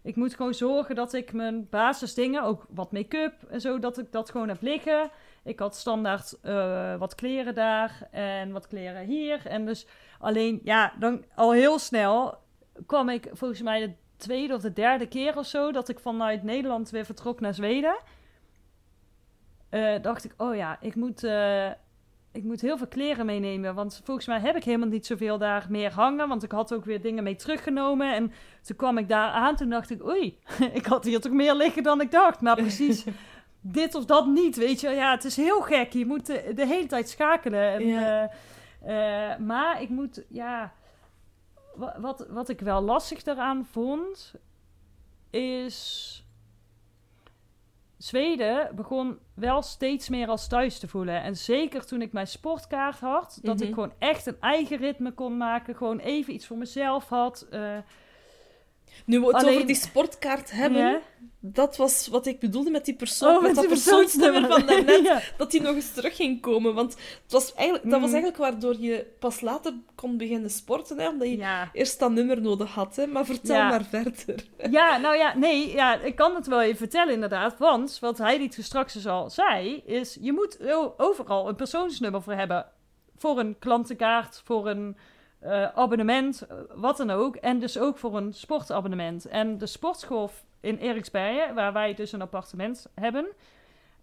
[0.02, 4.12] ik moet gewoon zorgen dat ik mijn basisdingen, ook wat make-up en zo, dat ik
[4.12, 5.10] dat gewoon heb liggen.
[5.44, 9.46] Ik had standaard eh, wat kleren daar en wat kleren hier.
[9.46, 9.88] En dus
[10.20, 12.38] alleen, ja, dan al heel snel
[12.86, 16.44] kwam ik volgens mij de tweede of de derde keer of zo dat ik vanuit
[16.44, 17.98] Nederland weer vertrok naar Zweden.
[19.70, 21.70] Eh, dacht ik, oh ja, ik moet, eh,
[22.38, 23.76] ik moet heel veel kleren meenemen.
[23.76, 26.28] Want volgens mij heb ik helemaal niet zoveel daar meer hangen.
[26.28, 28.14] Want ik had ook weer dingen mee teruggenomen.
[28.16, 29.56] En toen kwam ik daar aan.
[29.56, 30.40] Toen dacht ik, oei,
[30.74, 32.42] ik had hier toch meer liggen dan ik dacht.
[32.42, 33.06] Maar precies
[33.62, 34.90] dit of dat niet, weet je.
[34.90, 35.94] Ja, het is heel gek.
[35.94, 37.72] Je moet de, de hele tijd schakelen.
[37.72, 38.30] En, Ja.
[38.82, 40.74] eh, eh, maar ik moet, ja...
[41.76, 44.34] wa- Wat, wat ik wel lastig daaraan vond,
[45.30, 46.22] is...
[47.98, 51.22] Zweden begon wel steeds meer als thuis te voelen.
[51.24, 53.68] En zeker toen ik mijn sportkaart had, dat Mhm.
[53.68, 55.76] ik gewoon echt een eigen ritme kon maken.
[55.76, 57.48] Gewoon even iets voor mezelf had.
[57.52, 57.78] eh,
[59.06, 61.00] Nu we het Alleen- over die sportkaart hebben, ja.
[61.40, 65.06] dat was wat ik bedoelde met die persoon, Oh, met, dat persoonsnummer van daarnet.
[65.06, 65.22] ja.
[65.38, 66.74] dat die nog eens terug ging komen.
[66.74, 66.92] Want
[67.24, 68.20] het was eigenlijk, dat was Mhm.
[68.24, 71.70] eigenlijk waardoor je pas later kon beginnen sporten, hè, omdat je Ja.
[71.74, 72.96] eerst dat nummer nodig had.
[72.96, 73.08] Hè.
[73.08, 74.36] Maar vertel maar verder.
[74.72, 77.58] ja, nou ja, nee, ja, ik kan het wel even vertellen inderdaad.
[77.58, 80.58] Want wat hij straks dus al zei, is je moet
[80.98, 82.66] overal een persoonsnummer voor hebben.
[83.18, 84.98] Voor een klantenkaart, voor een
[85.40, 87.36] eh, abonnement, eh, wat dan ook.
[87.36, 89.26] En dus ook voor een sportabonnement.
[89.26, 90.30] En de sportschool
[90.62, 93.28] in Eriksbergen, waar wij dus een appartement hebben,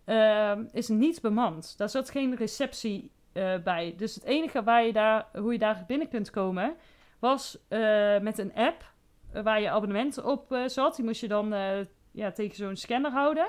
[0.04, 1.74] ehm, is niet bemand.
[1.76, 3.94] Daar zat geen receptie eh, bij.
[3.96, 6.76] Dus het enige waar je daar, hoe je daar binnen kunt komen,
[7.18, 8.92] was eh, met een app
[9.32, 10.96] eh, waar je abonnement op eh, zat.
[10.96, 11.78] Die moest je dan eh,
[12.10, 13.46] ja, tegen zo'n scanner houden.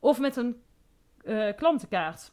[0.00, 0.62] Of met een
[1.24, 2.32] eh, klantenkaart.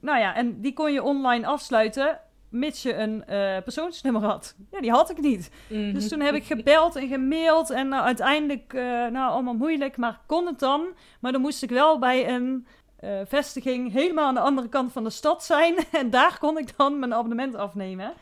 [0.00, 2.20] Nou ja, en die kon je online afsluiten,
[2.50, 4.54] mits je een eh, persoonsnummer had.
[4.70, 5.50] Ja, die had ik niet.
[5.68, 10.20] Dus toen heb ik gebeld en gemaild en nou, uiteindelijk, eh, nou allemaal moeilijk, maar
[10.26, 10.86] kon het dan.
[11.20, 15.04] Maar dan moest ik wel bij een eh, vestiging helemaal aan de andere kant van
[15.04, 15.74] de stad zijn.
[15.92, 18.12] En daar kon ik dan mijn abonnement afnemen.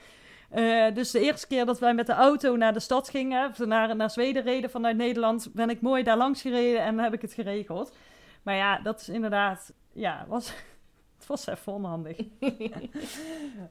[0.94, 4.10] Dus de eerste keer dat wij met de auto naar de stad gingen, naar, naar
[4.10, 7.96] Zweden reden vanuit Nederland, ben ik mooi daar langs gereden en heb ik het geregeld.
[8.42, 10.52] Maar ja, dat is inderdaad, ja, was,
[11.28, 12.16] was even onhandig.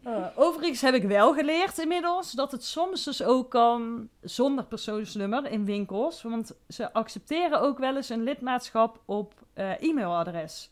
[0.04, 5.52] Eh, overigens heb ik wel geleerd inmiddels dat het soms dus ook kan zonder persoonsnummer
[5.52, 6.22] in winkels.
[6.22, 10.70] Want ze accepteren ook wel eens een lidmaatschap op eh, e-mailadres.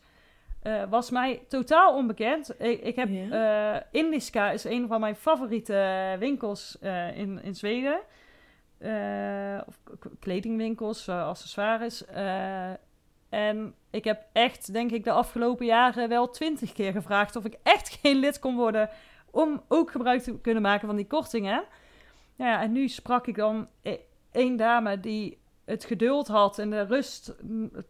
[0.62, 2.60] Eh, was mij totaal onbekend.
[2.60, 3.08] Ik, ik heb
[3.90, 6.78] Indiska is een van mijn favoriete winkels
[7.14, 8.00] in, in Zweden.
[9.66, 9.78] Of
[10.20, 12.04] kledingwinkels, accessoires.
[13.36, 17.56] En ik heb echt, denk ik, de afgelopen jaren wel twintig keer gevraagd of ik
[17.62, 18.90] echt geen lid kon worden
[19.30, 21.64] om ook gebruik te kunnen maken van die kortingen.
[22.36, 23.98] Nou ja, en nu sprak ik dan e-
[24.32, 27.36] één dame die het geduld had en de rust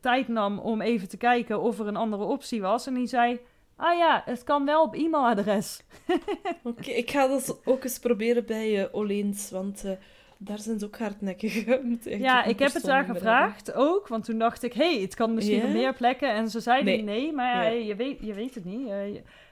[0.00, 2.86] tijd nam om even te kijken of er een andere optie was.
[2.86, 3.40] En die zei,
[3.76, 5.82] ah ja, het kan wel op e-mailadres.
[6.62, 9.92] Oké, ik ga dat ook eens proberen bij eh Oleens, want eh,
[10.38, 11.64] daar zijn ze ook hardnekkig.
[12.04, 15.34] Ja, ik heb het daar gevraagd ook, want toen dacht ik, hé, hey, het kan
[15.34, 16.34] misschien op meer plekken.
[16.34, 17.32] En ze zeiden nee, Nee.
[17.32, 17.68] maar ja.
[17.70, 18.88] Je, weet, je weet het niet.
[18.88, 18.98] Eh,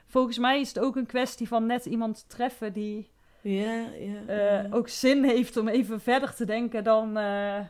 [0.06, 3.10] volgens mij is het ook een kwestie van net iemand treffen die.
[3.40, 4.62] Ja, ja.
[4.62, 7.60] eh, ook zin heeft om even verder te denken dan, eh,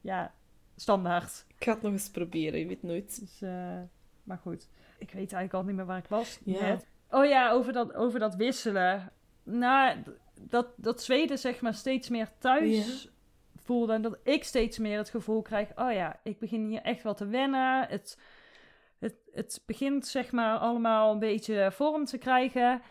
[0.00, 0.32] ja,
[0.76, 1.44] standaard.
[1.56, 3.20] Ik ga het nog eens proberen, je weet nooit.
[3.20, 3.50] Dus,
[4.22, 4.68] maar goed.
[4.98, 6.38] ik weet eigenlijk al niet meer waar ik was.
[6.44, 6.60] Ja.
[6.60, 6.86] net.
[7.10, 9.12] Oh ja, over dat, over dat wisselen.
[9.42, 9.96] Nou,
[10.40, 13.08] dat, dat Zweden zeg maar steeds meer thuis
[13.56, 13.92] voelde.
[13.92, 15.68] En dat ik steeds meer het gevoel krijg...
[15.76, 17.86] Oh ja, ik begin hier echt wel te wennen.
[17.88, 18.18] Het,
[18.98, 22.82] het, het begint zeg maar allemaal een beetje vorm te krijgen.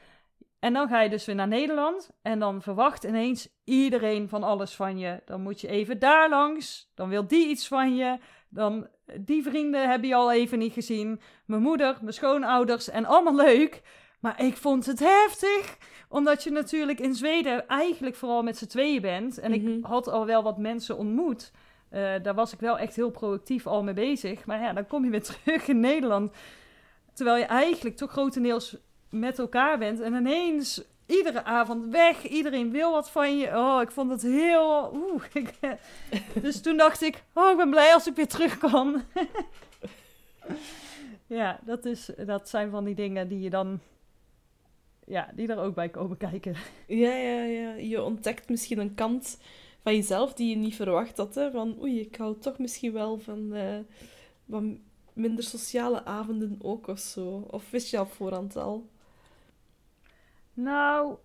[0.60, 2.10] En dan ga je dus weer naar Nederland.
[2.22, 5.22] En dan verwacht ineens iedereen van alles van je.
[5.26, 6.92] Dan moet je even daar langs.
[6.96, 8.18] Dan wil die iets van je.
[8.50, 8.88] Dan
[9.20, 11.22] die vrienden heb je al even niet gezien.
[11.46, 13.82] Mijn moeder, mijn schoonouders en allemaal leuk.
[14.20, 15.78] Maar ik vond het heftig.
[16.10, 19.38] Omdat je natuurlijk in Zweden eigenlijk vooral met z'n tweeën bent.
[19.38, 19.68] En Mhm.
[19.68, 21.52] ik had al wel wat mensen ontmoet.
[21.90, 24.46] Eh, daar was ik wel echt heel proactief al mee bezig.
[24.46, 26.32] Maar ja, dan kom je weer terug in Nederland.
[27.14, 28.76] Terwijl je eigenlijk toch grotendeels
[29.10, 30.00] met elkaar bent.
[30.00, 32.24] En ineens iedere avond weg.
[32.28, 33.48] Iedereen wil wat van je.
[33.58, 34.92] Oh, ik vond het heel...
[34.94, 35.24] Oeh.
[35.34, 35.60] ik-
[36.42, 37.24] dus toen dacht ik...
[37.34, 39.02] Oh, ik ben blij als ik weer terug kan.
[41.28, 43.80] ja, dat, is, dat zijn van die dingen die je dan...
[45.08, 46.56] Ja, die er ook bij komen kijken.
[46.88, 47.74] Ja, ja, ja.
[47.74, 49.40] Je ontdekt misschien een kant
[49.82, 51.36] van jezelf die je niet verwacht had.
[51.36, 51.52] Hè?
[51.52, 53.78] Van, oei, ik hou toch misschien wel van, eh,
[54.50, 54.80] van
[55.14, 57.48] minder sociale avonden ook of zo.
[57.50, 58.90] Of wist je al voorhand al?
[60.54, 61.16] Nou,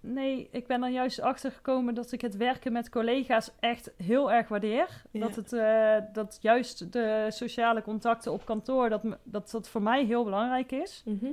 [0.00, 4.32] nee, ik ben er juist achter gekomen dat ik het werken met collega's echt heel
[4.32, 5.02] erg waardeer.
[5.10, 5.20] Ja.
[5.20, 10.04] Dat, het, eh, dat juist de sociale contacten op kantoor, dat, dat dat voor mij
[10.04, 11.02] heel belangrijk is.
[11.04, 11.26] Mhm.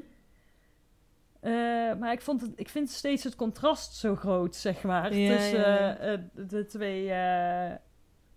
[1.43, 1.51] Eh,
[1.99, 5.60] maar ik, vond het, ik vind steeds het contrast zo groot, zeg maar, Ja, tussen
[5.60, 5.97] ja, ja.
[5.97, 7.12] eh, eh, de twee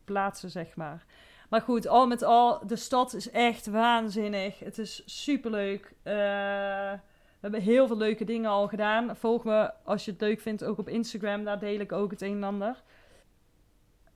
[0.04, 1.04] plaatsen, zeg maar.
[1.48, 4.58] Maar goed, al met al, de stad is echt waanzinnig.
[4.58, 5.94] Het is superleuk.
[6.02, 7.00] We
[7.40, 9.16] hebben heel veel leuke dingen al gedaan.
[9.16, 11.44] Volg me als je het leuk vindt ook op Instagram.
[11.44, 12.82] Daar deel ik ook het een en ander.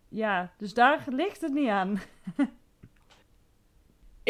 [0.09, 2.01] Ja, dus daar ligt het niet aan.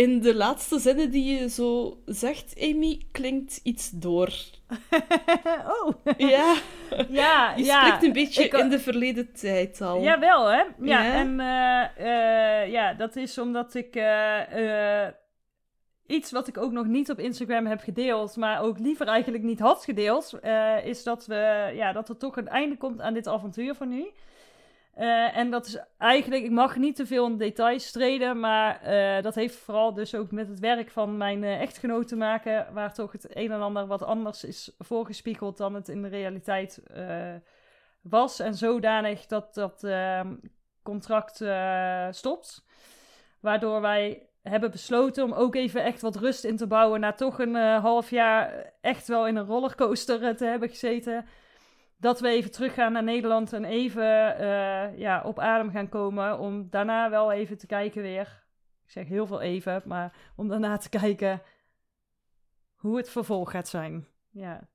[0.00, 4.32] In de laatste zinnen die je zo zegt, Amy, klinkt iets door.
[5.82, 6.54] oh, Ja,
[7.08, 7.84] ja, je ja.
[7.84, 10.02] spreekt een beetje Ik- in de verleden tijd al.
[10.02, 10.58] Jawel, hè?
[10.58, 11.12] Ja, Ja?
[11.12, 15.06] en eh, eh, ja, dat is omdat ik eh,
[16.06, 19.60] iets wat ik ook nog niet op Instagram heb gedeeld, maar ook liever eigenlijk niet
[19.60, 20.38] had gedeeld,
[20.84, 24.10] is dat, we, ja, dat er toch een einde komt aan dit avontuur van nu.
[24.94, 29.22] Eh, en dat is eigenlijk, ik mag niet te veel in details treden, maar eh,
[29.22, 32.94] dat heeft vooral dus ook met het werk van mijn eh, echtgenoot te maken, waar
[32.94, 36.83] toch het een en ander wat anders is voorgespiegeld dan het in de realiteit
[38.00, 38.38] was.
[38.38, 40.35] En zodanig dat dat ehm,
[40.83, 41.44] contract
[42.16, 42.64] stopt.
[43.40, 47.00] Waardoor wij hebben besloten om ook even echt wat rust in te bouwen.
[47.00, 51.26] Na toch een half jaar echt wel in een rollercoaster te hebben gezeten.
[52.00, 56.38] Dat we even teruggaan naar Nederland en even eh, ja, op adem gaan komen.
[56.38, 58.44] Om daarna wel even te kijken weer.
[58.84, 61.42] Ik zeg heel veel even, maar om daarna te kijken
[62.74, 64.06] hoe het vervolg gaat zijn.
[64.30, 64.68] Ja,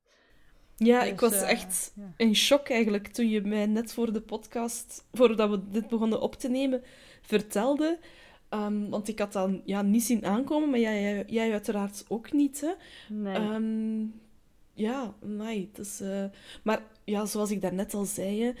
[0.76, 2.12] Ja, Dus, ik was eh, echt ja.
[2.16, 6.34] in shock eigenlijk toen je mij net voor de podcast, voordat we dit begonnen op
[6.34, 6.82] te nemen,
[7.22, 7.98] vertelde.
[8.48, 12.32] Ehm, want ik had dan ja, niet zien aankomen, maar jij, jij, jij uiteraard ook
[12.32, 12.60] niet.
[12.60, 12.72] Hè?
[13.14, 13.34] nee.
[13.34, 14.04] Ehm,
[14.76, 15.70] ja, nee.
[15.72, 16.24] Dus, eh,
[16.62, 18.54] maar ja, zoals ik daarnet al zei,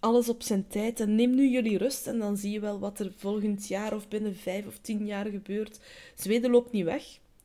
[0.00, 1.00] alles op zijn tijd.
[1.00, 4.08] En neem nu jullie rust en dan zie je wel wat er volgend jaar of
[4.08, 5.80] binnen vijf of tien jaar gebeurt.
[6.14, 7.04] Zweden loopt niet weg.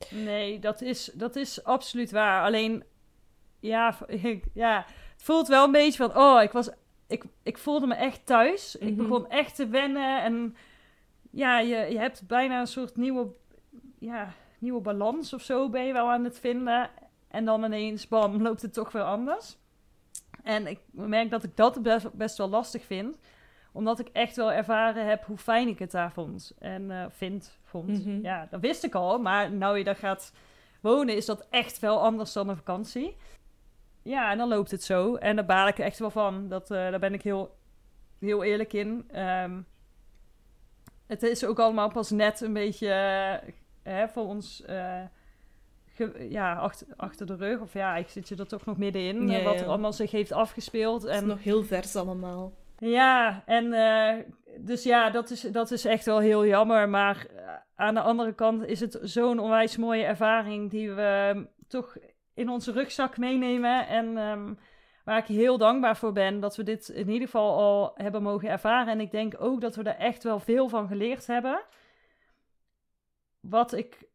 [0.10, 2.43] Nee, dat is, dat is absoluut waar.
[2.43, 2.84] Alleen,
[3.60, 3.97] ja,
[4.53, 6.69] ja, het voelt wel een beetje van, oh, ik was,
[7.07, 8.75] ik, ik voelde me echt thuis.
[8.75, 8.95] Ik Mhm.
[8.95, 10.55] begon echt te wennen en
[11.31, 13.27] ja, je, je hebt bijna een soort nieuwe,
[13.99, 16.89] ja, nieuwe balans of zo ben je wel aan het vinden.
[17.32, 19.58] En dan ineens, bam, loopt het toch weer anders.
[20.44, 23.17] En ik merk dat ik dat best, best wel lastig vind.
[23.72, 26.54] Omdat ik echt wel ervaren heb hoe fijn ik het daar vond.
[26.60, 28.06] En eh, vind, vond.
[28.06, 28.22] Mhm.
[28.22, 29.20] Ja, dat wist ik al.
[29.20, 30.34] Maar nou je daar gaat
[30.82, 33.15] wonen, is dat echt wel anders dan een vakantie.
[34.02, 35.15] Ja, en dan loopt het zo.
[35.15, 36.48] En daar baal ik er echt wel van.
[36.48, 37.58] Dat, eh, daar ben ik heel,
[38.20, 39.08] heel eerlijk in.
[39.12, 39.62] Ehm,
[41.08, 44.63] het is ook allemaal pas net een beetje eh, hè, voor ons
[45.93, 47.60] ge- ja, achter, achter de rug.
[47.60, 49.30] Of ja, ik zit je er toch nog middenin.
[49.30, 51.01] Ja, eh, wat er allemaal zich heeft afgespeeld.
[51.01, 52.54] Het is En nog heel vers allemaal.
[52.77, 54.25] ja, en eh,
[54.60, 56.89] dus ja, dat is, dat is echt wel heel jammer.
[56.89, 61.01] Maar eh, aan de andere kant is het zo'n onwijs mooie ervaring die we
[61.34, 61.97] ehm, toch
[62.34, 63.88] in onze rugzak meenemen.
[63.88, 64.54] En ehm,
[65.06, 68.49] waar ik heel dankbaar voor ben dat we dit in ieder geval al hebben mogen
[68.49, 68.93] ervaren.
[68.93, 71.62] En ik denk ook dat we er echt wel veel van geleerd hebben.
[73.39, 74.10] Wat ik.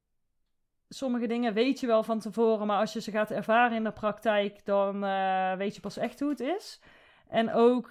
[0.89, 3.91] Sommige dingen weet je wel van tevoren, maar als je ze gaat ervaren in de
[3.93, 6.81] praktijk, dan eh, weet je pas echt hoe het is.
[7.29, 7.91] En ook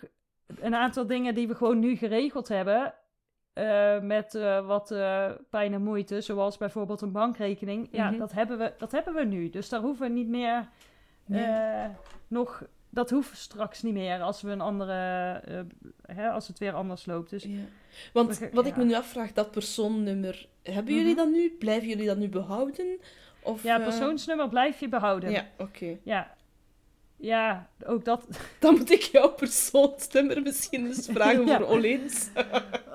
[0.60, 2.94] een aantal dingen die we gewoon nu geregeld hebben.
[3.54, 4.88] eh, met eh, wat
[5.50, 7.88] pijn en moeite, zoals bijvoorbeeld een bankrekening.
[7.92, 8.20] Ja, Mhm.
[8.20, 9.50] dat, hebben we, dat hebben we nu.
[9.50, 10.70] Dus daar hoeven we niet meer
[11.26, 11.88] Nee.
[12.28, 12.64] nog...
[12.96, 14.94] Dat hoeft straks niet meer als we een andere...
[15.46, 17.30] eh, hè, als het weer anders loopt.
[17.30, 17.50] Dus Ja.
[18.14, 21.50] Want wat ik me nu afvraag, dat persoonnummer, hebben jullie dat nu?
[21.60, 23.00] Blijven jullie dat nu behouden?
[23.42, 25.32] Of, ja, eh, persoonsnummer blijf je behouden.
[25.32, 25.98] Ja, oké.
[26.04, 26.34] Ja.
[27.18, 28.28] Ja, ook dat.
[28.60, 31.58] Dan moet ik jouw persoonsnummer misschien eens vragen Ja.
[31.58, 32.30] voor Oleens.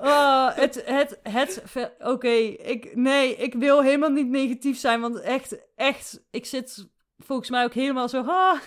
[0.03, 1.63] Oh, het, het, het,
[1.99, 6.87] oké, ik, nee, ik wil helemaal niet negatief zijn, want echt, echt, ik zit
[7.17, 8.59] volgens mij ook helemaal zo ah,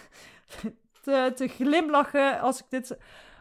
[1.04, 2.96] te, te glimlachen als ik dit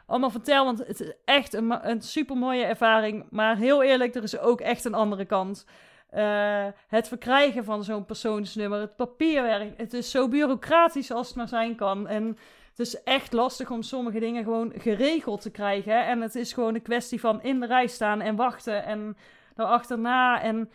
[0.06, 4.24] allemaal vertel, want het is echt een, een super mooie ervaring, maar heel eerlijk, er
[4.24, 5.66] is ook echt een andere kant.
[6.10, 11.48] Eh, het verkrijgen van zo'n persoonsnummer, het papierwerk, het is zo bureaucratisch als het maar
[11.48, 12.08] zijn kan.
[12.08, 12.38] En
[12.70, 16.06] het is echt lastig om sommige dingen gewoon geregeld te krijgen.
[16.06, 19.18] En het is gewoon een kwestie van in de rij staan en wachten en
[19.56, 20.42] daarachterna.
[20.42, 20.72] En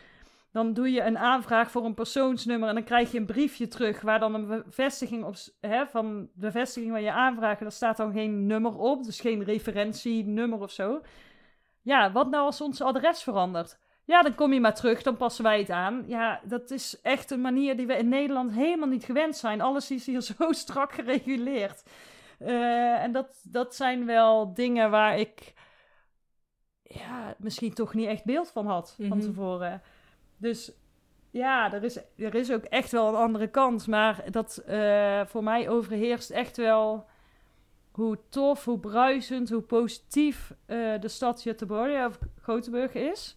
[0.53, 4.01] dan doe je een aanvraag voor een persoonsnummer en dan krijg je een briefje terug
[4.01, 7.59] waar dan een bevestiging op, hè, van de bevestiging van je aanvraag.
[7.59, 11.01] Daar staat dan geen nummer op, dus geen referentienummer of zo.
[11.83, 13.79] Ja, wat nou als ons adres verandert?
[14.05, 16.05] Ja, dan kom je maar terug, dan passen wij het aan.
[16.07, 19.61] Ja, dat is echt een manier die we in Nederland helemaal niet gewend zijn.
[19.61, 21.83] Alles is hier zo strak gereguleerd.
[22.39, 25.53] Eh, en dat, dat zijn wel dingen waar ik
[26.83, 29.21] ja, misschien toch niet echt beeld van had van Mhm.
[29.27, 29.83] tevoren.
[30.39, 30.73] Dus
[31.31, 33.87] ja, er is, er is ook echt wel een andere kant.
[33.87, 37.07] Maar dat eh, voor mij overheerst echt wel
[37.91, 42.05] hoe tof, hoe bruisend, hoe positief eh, de stad Göteborg
[42.47, 43.37] of is.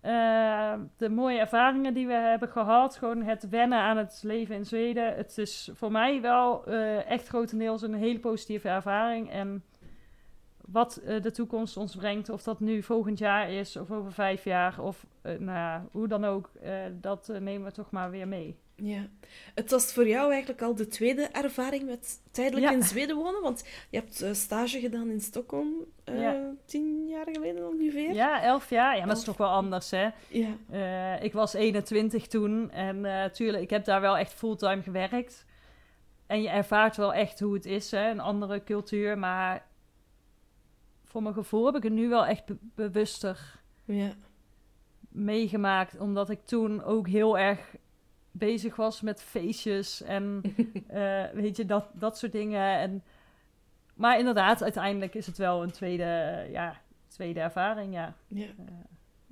[0.00, 4.66] Eh, de mooie ervaringen die we hebben gehad, gewoon het wennen aan het leven in
[4.66, 5.14] Zweden.
[5.14, 6.66] Het is voor mij wel
[7.06, 9.30] echt grotendeels een hele positieve ervaring.
[9.30, 9.64] En
[10.72, 14.44] wat eh, de toekomst ons brengt, of dat nu volgend jaar is of over vijf
[14.44, 18.28] jaar, of eh, nou ja, hoe dan ook, eh, dat nemen we toch maar weer
[18.28, 18.56] mee.
[18.74, 19.06] Ja.
[19.54, 22.72] Het was voor jou eigenlijk al de tweede ervaring met tijdelijk Ja.
[22.72, 25.74] in Zweden wonen, want je hebt stage gedaan in Stockholm
[26.64, 28.12] tien jaar geleden ongeveer.
[28.12, 28.92] Ja, elf jaar.
[28.92, 30.08] Ja, maar dat is toch wel anders, hè?
[30.28, 31.18] Ja.
[31.18, 35.44] Ik was 21 toen en eh tuurlijk, ik heb daar wel echt fulltime gewerkt.
[36.26, 38.10] En je ervaart wel echt hoe het is, hè?
[38.10, 39.18] een andere cultuur.
[39.18, 39.66] Maar
[41.12, 44.12] voor mijn gevoel heb ik het nu wel echt be- bewuster ja.
[45.08, 45.98] meegemaakt.
[45.98, 47.76] Omdat ik toen ook heel erg
[48.30, 50.42] bezig was met feestjes en
[50.88, 52.78] eh, weet je, dat, dat soort dingen.
[52.78, 53.02] En,
[53.94, 58.14] maar inderdaad, uiteindelijk is het wel een tweede, eh, ja, tweede ervaring, ja.
[58.26, 58.46] ja.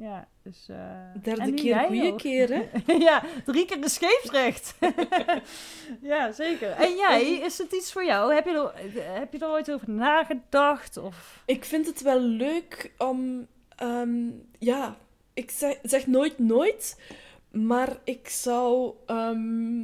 [0.01, 0.67] Ja, dus...
[0.69, 0.77] eh,
[1.23, 2.93] Derde keer, goede keer, hè?
[3.09, 4.75] ja, drie keer de scheepsrecht.
[6.13, 6.71] ja, zeker.
[6.87, 8.35] En jij, is het iets voor jou?
[8.35, 10.97] Heb je er, heb je er ooit over nagedacht?
[10.97, 11.43] Of...
[11.47, 13.47] Ik vind het wel leuk om...
[13.77, 14.97] ehm, ja,
[15.35, 17.01] ik zeg, zeg nooit nooit,
[17.51, 18.95] maar ik zou...
[19.07, 19.81] ehm,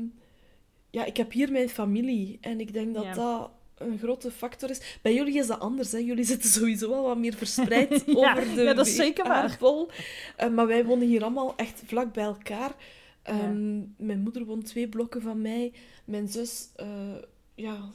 [0.90, 3.14] ja, ik heb hier mijn familie en ik denk dat Ja.
[3.14, 4.99] dat een grote factor is.
[5.03, 5.99] Bij jullie is dat anders, hè?
[5.99, 9.43] Jullie zitten sowieso wel wat meer verspreid Ja, over de ja, dat is zeker waar.
[9.43, 9.89] aardbol.
[10.37, 12.75] Eh, maar wij wonen hier allemaal echt vlak bij elkaar.
[13.23, 15.73] Ehm, Mijn moeder woont twee blokken van mij.
[16.05, 17.15] Mijn zus, eh,
[17.55, 17.91] ja,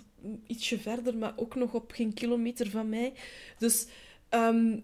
[0.47, 3.13] ietsje verder, maar ook nog op geen kilometer van mij.
[3.57, 3.87] Dus
[4.29, 4.77] ehm,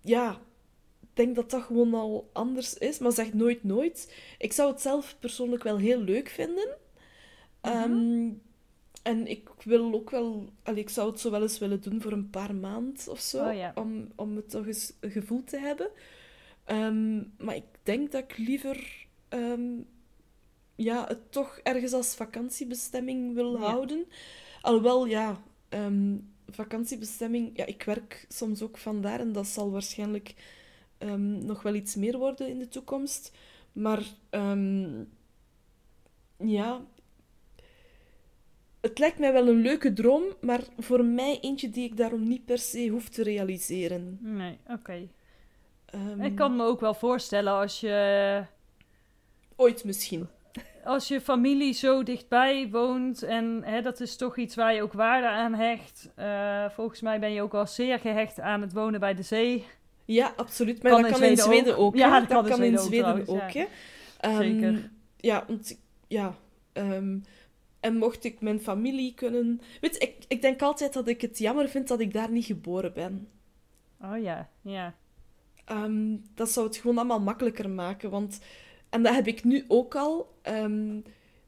[0.00, 0.40] ja,
[1.00, 2.98] ik denk dat dat gewoon al anders is.
[2.98, 4.14] Maar zeg nooit nooit.
[4.38, 6.68] Ik zou het zelf persoonlijk wel heel leuk vinden.
[7.60, 8.28] Ehm,
[9.08, 10.48] en ik wil ook wel...
[10.62, 13.48] allee, ik zou het zo wel eens willen doen voor een paar maanden of zo.
[13.48, 13.72] Oh ja.
[13.74, 15.90] om, om het toch eens een gevoel te hebben.
[16.64, 19.06] Ehm, maar ik denk dat ik liever...
[19.28, 19.62] ehm,
[20.74, 23.58] ja, het toch ergens als vakantiebestemming wil Ja.
[23.58, 24.06] houden.
[24.60, 25.42] Alhoewel, ja...
[25.68, 26.16] ehm,
[26.48, 27.56] vakantiebestemming...
[27.56, 30.34] Ja, ik werk soms ook vandaar en dat zal waarschijnlijk
[31.38, 33.32] nog wel iets meer worden in de toekomst.
[33.72, 34.02] Maar
[36.36, 36.80] ja,
[38.80, 42.44] het lijkt mij wel een leuke droom, maar voor mij eentje die ik daarom niet
[42.44, 44.18] per se hoef te realiseren.
[44.20, 45.08] Nee, oké.
[45.86, 48.42] Ehm, Ik kan me ook wel voorstellen als je,
[49.56, 50.28] Ooit misschien.
[50.84, 54.92] als je familie zo dichtbij woont en hè, dat is toch iets waar je ook
[54.92, 56.10] waarde aan hecht.
[56.14, 59.64] Eh, volgens mij ben je ook al zeer gehecht aan het wonen bij de zee.
[60.04, 60.82] Ja, absoluut.
[60.82, 61.96] Maar Kan dat in kan in Zweden ook.
[61.96, 63.60] Ja, dat kan in Zweden ook ja.
[63.60, 63.66] hè.
[64.20, 64.90] Ehm, Zeker.
[65.16, 65.80] Ja, want...
[66.08, 66.34] Ja...
[66.72, 67.18] ehm,
[67.80, 69.60] en mocht ik mijn familie kunnen...
[69.80, 72.44] Weet je, ik, ik denk altijd dat ik het jammer vind dat ik daar niet
[72.44, 73.28] geboren ben.
[74.00, 74.94] Oh ja, ja.
[75.64, 78.10] Ehm, dat zou het gewoon allemaal makkelijker maken.
[78.10, 78.38] Want,
[78.88, 80.38] en dat heb ik nu ook al.
[80.42, 81.00] ehm,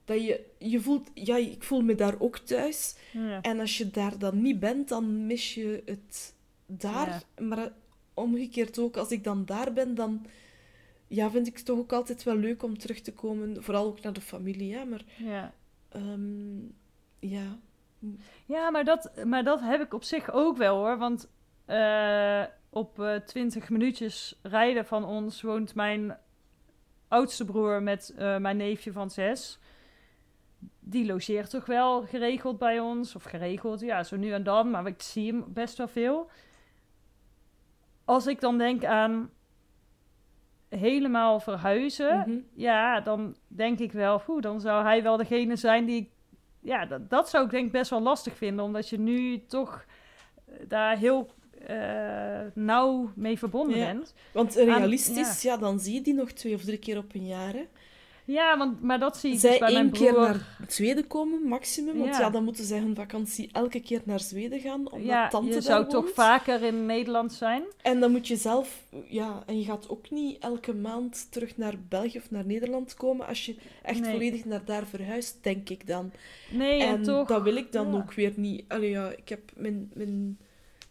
[0.05, 2.95] dat je, je voelt, ja, ik voel me daar ook thuis.
[3.13, 3.41] ja.
[3.41, 6.35] En als je daar dan niet bent, dan mis je het
[6.67, 7.23] daar.
[7.41, 7.73] Maar
[8.15, 10.27] omgekeerd ook, als ik dan daar ben, dan
[11.07, 13.63] ja, vind ik het toch ook altijd wel leuk om terug te komen.
[13.63, 14.85] Vooral ook naar de familie, hè.
[14.85, 15.55] Maar Ja.
[15.91, 16.59] Ehm,
[17.19, 17.59] ja,
[18.47, 20.99] Ja, maar dat, maar dat heb ik op zich ook wel hoor.
[20.99, 21.31] Want
[21.65, 26.19] eh, op eh 20 minuutjes rijden van ons woont mijn
[27.09, 29.59] oudste broer met eh, mijn neefje van zes.
[30.81, 33.15] Die logeert toch wel geregeld bij ons.
[33.15, 34.71] Of geregeld, ja, zo nu en dan.
[34.71, 36.31] Maar ik zie hem best wel veel.
[38.05, 39.31] Als ik dan denk aan
[40.71, 42.19] helemaal verhuizen.
[42.19, 42.39] Mhm.
[42.55, 46.09] Ja, dan denk ik wel, oeh, dan zou hij wel degene zijn die ik...
[46.63, 49.85] Ja, dat, dat zou ik denk best wel lastig vinden, omdat je nu toch
[50.47, 51.31] eh, daar heel
[51.67, 53.87] eh, nauw mee verbonden Ja.
[53.93, 54.15] bent.
[54.33, 55.57] Want Aan- realistisch, ja.
[55.57, 57.53] dan zie je die nog twee of drie keer op een jaar.
[57.53, 57.67] Hè.
[58.31, 60.23] Ja, want, maar dat zie ik Zij dus bij mijn één keer broer.
[60.27, 61.99] naar Zweden komen, maximum.
[61.99, 62.21] Want Ja.
[62.21, 62.31] ja.
[62.31, 65.89] dan moeten zij hun vakantie elke keer naar Zweden gaan, omdat ja, tante je zou
[65.89, 67.63] toch vaker in Nederland zijn.
[67.83, 68.83] En dan moet je zelf...
[69.09, 73.27] Ja, en je gaat ook niet elke maand terug naar België of naar Nederland komen
[73.27, 74.11] als je echt Nee.
[74.11, 76.13] volledig naar daar verhuist, denk ik dan.
[76.51, 77.29] Nee, en, en toch...
[77.29, 77.97] dat wil ik dan ja.
[77.97, 78.65] ook weer niet.
[78.69, 80.39] Allee, ja, ik heb mijn, mijn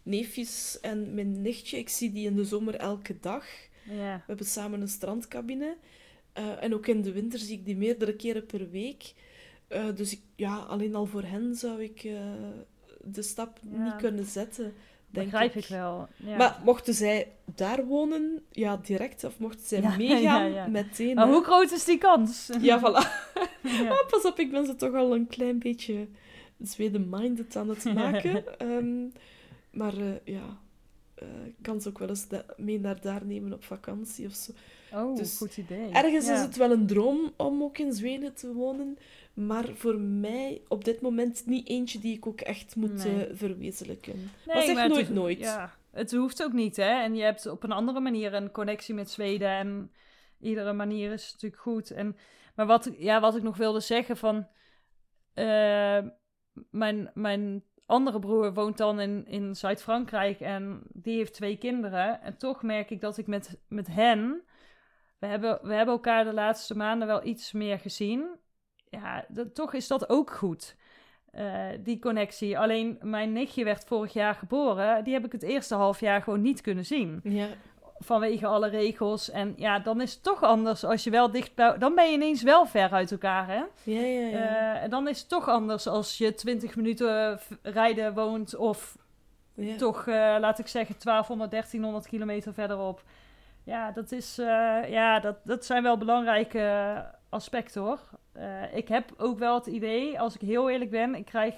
[0.02, 3.44] neefjes en mijn nichtje, ik zie die in de zomer elke dag.
[3.84, 4.14] Ja.
[4.16, 5.76] We hebben samen een strandcabine.
[6.32, 9.14] Eh, en ook in de winter zie ik die meerdere keren per week.
[9.68, 12.20] Eh, dus ik, ja, alleen al voor hen zou ik eh,
[13.04, 13.84] de stap Ja.
[13.84, 14.74] niet kunnen zetten.
[15.10, 15.62] Denk Begrijp ik.
[15.62, 16.08] ik wel.
[16.16, 16.36] Ja.
[16.36, 20.66] Maar mochten zij daar wonen, ja, direct, of mochten zij Ja, meegaan, ja, ja.
[20.66, 21.14] meteen.
[21.14, 21.32] maar hè.
[21.32, 22.48] hoe groot is die kans?
[22.60, 23.28] Ja, voilà.
[24.10, 26.06] Pas op, ik ben ze toch al een klein beetje
[26.62, 28.58] Zweden-minded aan het maken.
[28.58, 29.06] Ehm,
[29.70, 30.58] maar ja,
[31.46, 32.26] ik kan ze ook wel eens
[32.56, 34.52] mee naar daar nemen op vakantie of zo.
[34.94, 35.90] Oh, Dus goed idee.
[35.92, 36.34] Ergens Ja.
[36.34, 38.98] is het wel een droom om ook in Zweden te wonen.
[39.34, 43.26] Maar voor mij op dit moment niet eentje die ik ook echt moet Nee.
[43.26, 44.14] eh, verwezenlijken.
[44.46, 45.38] Nee, maar zeg nooit nooit.
[45.38, 47.02] Ja, het hoeft ook niet, hè.
[47.02, 49.48] En je hebt op een andere manier een connectie met Zweden.
[49.48, 49.90] En
[50.40, 51.90] iedere manier is natuurlijk goed.
[51.90, 52.16] En,
[52.54, 54.46] maar wat, ja, wat ik nog wilde zeggen van...
[55.34, 55.98] eh,
[56.70, 62.22] mijn, mijn andere broer woont dan in, in Zuid-Frankrijk en die heeft twee kinderen.
[62.22, 64.42] En toch merk ik dat ik met, met hen...
[65.20, 68.28] We hebben, we hebben elkaar de laatste maanden wel iets meer gezien.
[68.88, 70.76] Ja, dat, toch is dat ook goed.
[71.30, 72.58] eh, die connectie.
[72.58, 75.04] Alleen mijn nichtje werd vorig jaar geboren.
[75.04, 77.20] Die heb ik het eerste half jaar gewoon niet kunnen zien.
[77.22, 77.46] Ja,
[77.98, 79.30] Vanwege alle regels.
[79.30, 81.78] En ja, dan is het toch anders als je wel dicht bij...
[81.78, 83.62] Dan ben je ineens wel ver uit elkaar, hè?
[83.82, 84.28] ja, ja.
[84.28, 84.74] ja.
[84.74, 88.56] Eh, en dan is het toch anders als je 20 minuten rijden woont...
[88.56, 88.96] of
[89.54, 89.76] ja.
[89.76, 93.02] toch, eh, laat ik zeggen, 1200, 1300 kilometer verderop.
[93.70, 98.00] Ja, dat, is, eh, ja dat, dat zijn wel belangrijke aspecten, hoor.
[98.32, 101.14] Eh, ik heb ook wel het idee, als ik heel eerlijk ben...
[101.14, 101.54] ik krijg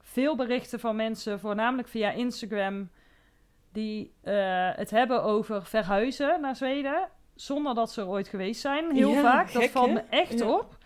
[0.00, 2.90] veel berichten van mensen, voornamelijk via Instagram...
[3.72, 7.08] die eh, het hebben over verhuizen naar Zweden...
[7.34, 9.52] zonder dat ze er ooit geweest zijn, heel Ja, vaak.
[9.52, 10.46] dat valt me echt Ja.
[10.46, 10.76] op.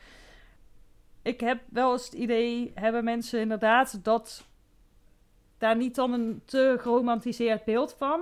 [1.23, 4.05] Ik heb wel eens het idee, hebben mensen inderdaad...
[4.05, 4.45] dat
[5.59, 8.21] daar niet dan een te geromantiseerd beeld van.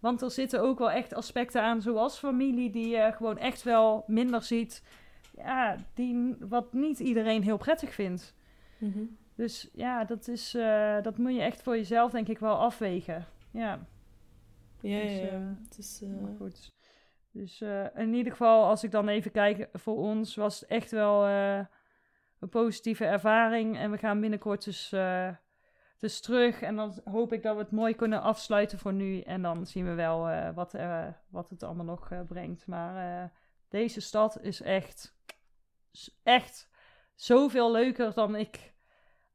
[0.00, 4.04] Want er zitten ook wel echt aspecten aan, zoals familie, die je gewoon echt wel
[4.06, 4.82] minder ziet.
[5.36, 8.34] Ja, die, wat niet iedereen heel prettig vindt.
[8.78, 9.02] Mhm.
[9.34, 13.24] Dus ja, dat, is, eh, dat moet je echt voor jezelf, denk ik, wel afwegen.
[13.50, 13.86] Ja,
[14.80, 15.28] ja, Dus, ja, ja.
[15.28, 16.72] eh, Het is, eh, maar goed.
[17.32, 20.90] Dus eh, in ieder geval, als ik dan even kijk, voor ons was het echt
[20.90, 21.58] wel eh,
[22.40, 23.78] een positieve ervaring.
[23.78, 25.28] En we gaan binnenkort dus, eh,
[25.98, 26.62] dus terug.
[26.62, 29.20] En dan hoop ik dat we het mooi kunnen afsluiten voor nu.
[29.20, 32.66] En dan zien we wel eh, wat, eh, wat het allemaal nog eh, brengt.
[32.66, 33.32] Maar
[33.68, 35.16] deze stad is echt,
[36.22, 36.68] echt
[37.14, 38.72] zoveel leuker dan ik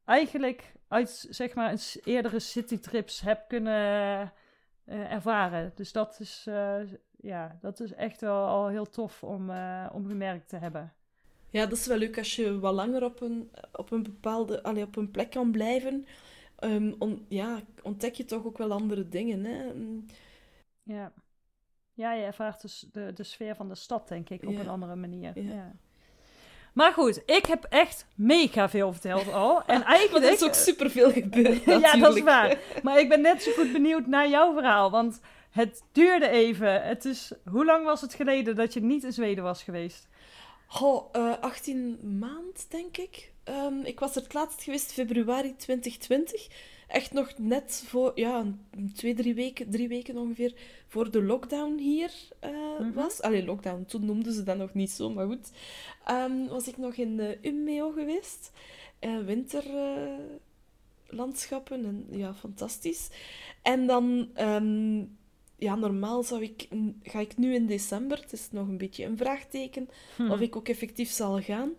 [0.04, 4.32] eigenlijk uit zeg maar eerdere citytrips heb kunnen
[4.86, 5.72] ervaren.
[5.74, 6.48] Dus dat is,
[7.16, 9.50] ja, dat is echt wel al heel tof om,
[9.92, 10.92] om gemerkt te hebben.
[11.50, 14.84] Ja, dat is wel leuk als je wat langer op een, op een bepaalde, allee,
[14.84, 16.06] op een plek kan blijven.
[16.58, 19.44] Ehm, on- ja, ontdek je toch ook wel andere dingen.
[19.44, 19.72] Hè?
[19.74, 20.04] Mm,
[20.82, 21.12] Ja,
[21.92, 24.60] ja je ervaart dus de, de sfeer van de stad, denk ik, op Ja.
[24.60, 25.32] een andere manier.
[25.42, 25.54] Ja.
[25.54, 25.72] Ja.
[26.72, 29.62] Maar goed, ik heb echt mega veel verteld al.
[29.66, 30.24] En eigenlijk...
[30.24, 32.58] er is ook superveel gebeurd, ja, dat is waar.
[32.82, 34.90] Maar ik ben net zo goed benieuwd naar jouw verhaal.
[34.90, 36.82] Want het duurde even.
[36.82, 40.08] Het is, hoe lang was het geleden dat je niet in Zweden was geweest?
[40.66, 43.32] Goh, eh, 18 maand, denk ik.
[43.44, 46.46] Ehm, ik was er het laatst geweest februari 2020.
[46.88, 48.44] Echt nog net voor, ja,
[48.94, 50.54] twee, drie weken, drie weken ongeveer
[50.88, 52.92] voor de lockdown hier eh, Mhm.
[52.92, 53.20] was.
[53.22, 55.50] Allee, lockdown, toen noemden ze dat nog niet zo, maar goed.
[56.04, 58.50] Ehm, was ik nog in uh, Umeå geweest.
[58.98, 63.08] Eh, winterlandschappen en ja, fantastisch.
[63.62, 64.98] En dan ehm,
[65.58, 66.68] ja, normaal zou ik,
[67.02, 70.30] ga ik nu in december, het is nog een beetje een vraagteken, Hm.
[70.30, 71.72] of ik ook effectief zal gaan.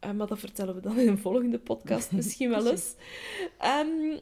[0.00, 2.94] Eh, maar dat vertellen we dan in een volgende podcast misschien wel eens.
[3.58, 4.18] Ehm,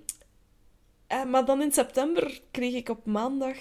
[1.07, 3.57] eh, maar dan in september kreeg ik op maandag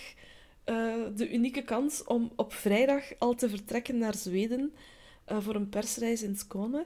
[0.64, 4.74] eh, de unieke kans om op vrijdag al te vertrekken naar Zweden
[5.26, 6.86] voor een persreis in Skåne.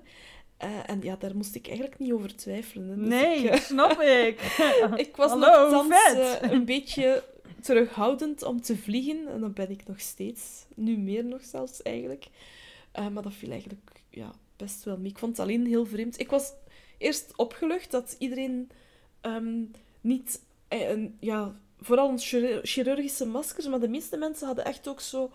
[0.85, 2.99] En ja, daar moest ik eigenlijk niet over twijfelen.
[2.99, 4.41] Dus Nee, ik, snap ik.
[5.05, 6.39] ik was Hallo, vet.
[6.41, 7.23] eh, een beetje
[7.61, 9.27] terughoudend om te vliegen.
[9.27, 10.65] En dat ben ik nog steeds.
[10.75, 12.27] Nu meer nog zelfs, eigenlijk.
[13.11, 14.31] Maar dat viel eigenlijk ja,
[14.61, 15.09] best wel mee.
[15.11, 16.19] Ik vond het alleen heel vreemd.
[16.19, 16.51] Ik was
[16.97, 18.69] eerst opgelucht dat iedereen
[19.21, 19.63] ehm,
[20.01, 20.41] niet...
[20.67, 25.31] eh, ja, vooral een chirur- chirurgische maskers, maar de meeste mensen hadden echt ook zo...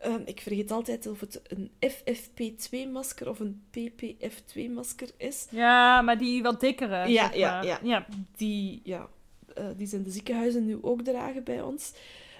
[0.00, 5.46] ehm, ik vergeet altijd of het een FFP2-masker of een PPF2-masker is.
[5.50, 7.08] Ja, maar die wat dikkere.
[7.08, 7.64] Ja, zeg ja, maar.
[7.66, 7.78] ja.
[7.82, 8.06] ja.
[8.36, 9.08] die, ja,
[9.54, 11.92] eh, die zijn de ziekenhuizen nu ook dragen bij ons.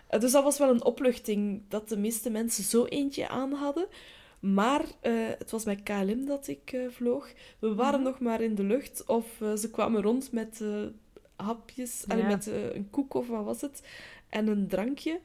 [0.06, 3.86] Eh, dus dat was wel een opluchting dat de meeste mensen zo eentje aan hadden.
[4.54, 7.32] Maar eh, het was met KLM dat ik eh, vloog.
[7.58, 8.08] We waren Mhm.
[8.08, 10.64] nog maar in de lucht of eh, ze kwamen rond met
[11.36, 13.82] hapjes, met een koek of wat was het,
[14.28, 15.20] en een drankje.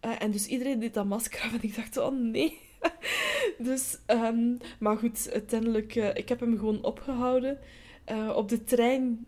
[0.00, 2.58] En dus iedereen deed dat masker af en ik dacht, oh nee.
[3.58, 7.58] dus, ehm, maar goed, uiteindelijk, ik heb hem gewoon opgehouden.
[8.04, 9.26] Eh, op de trein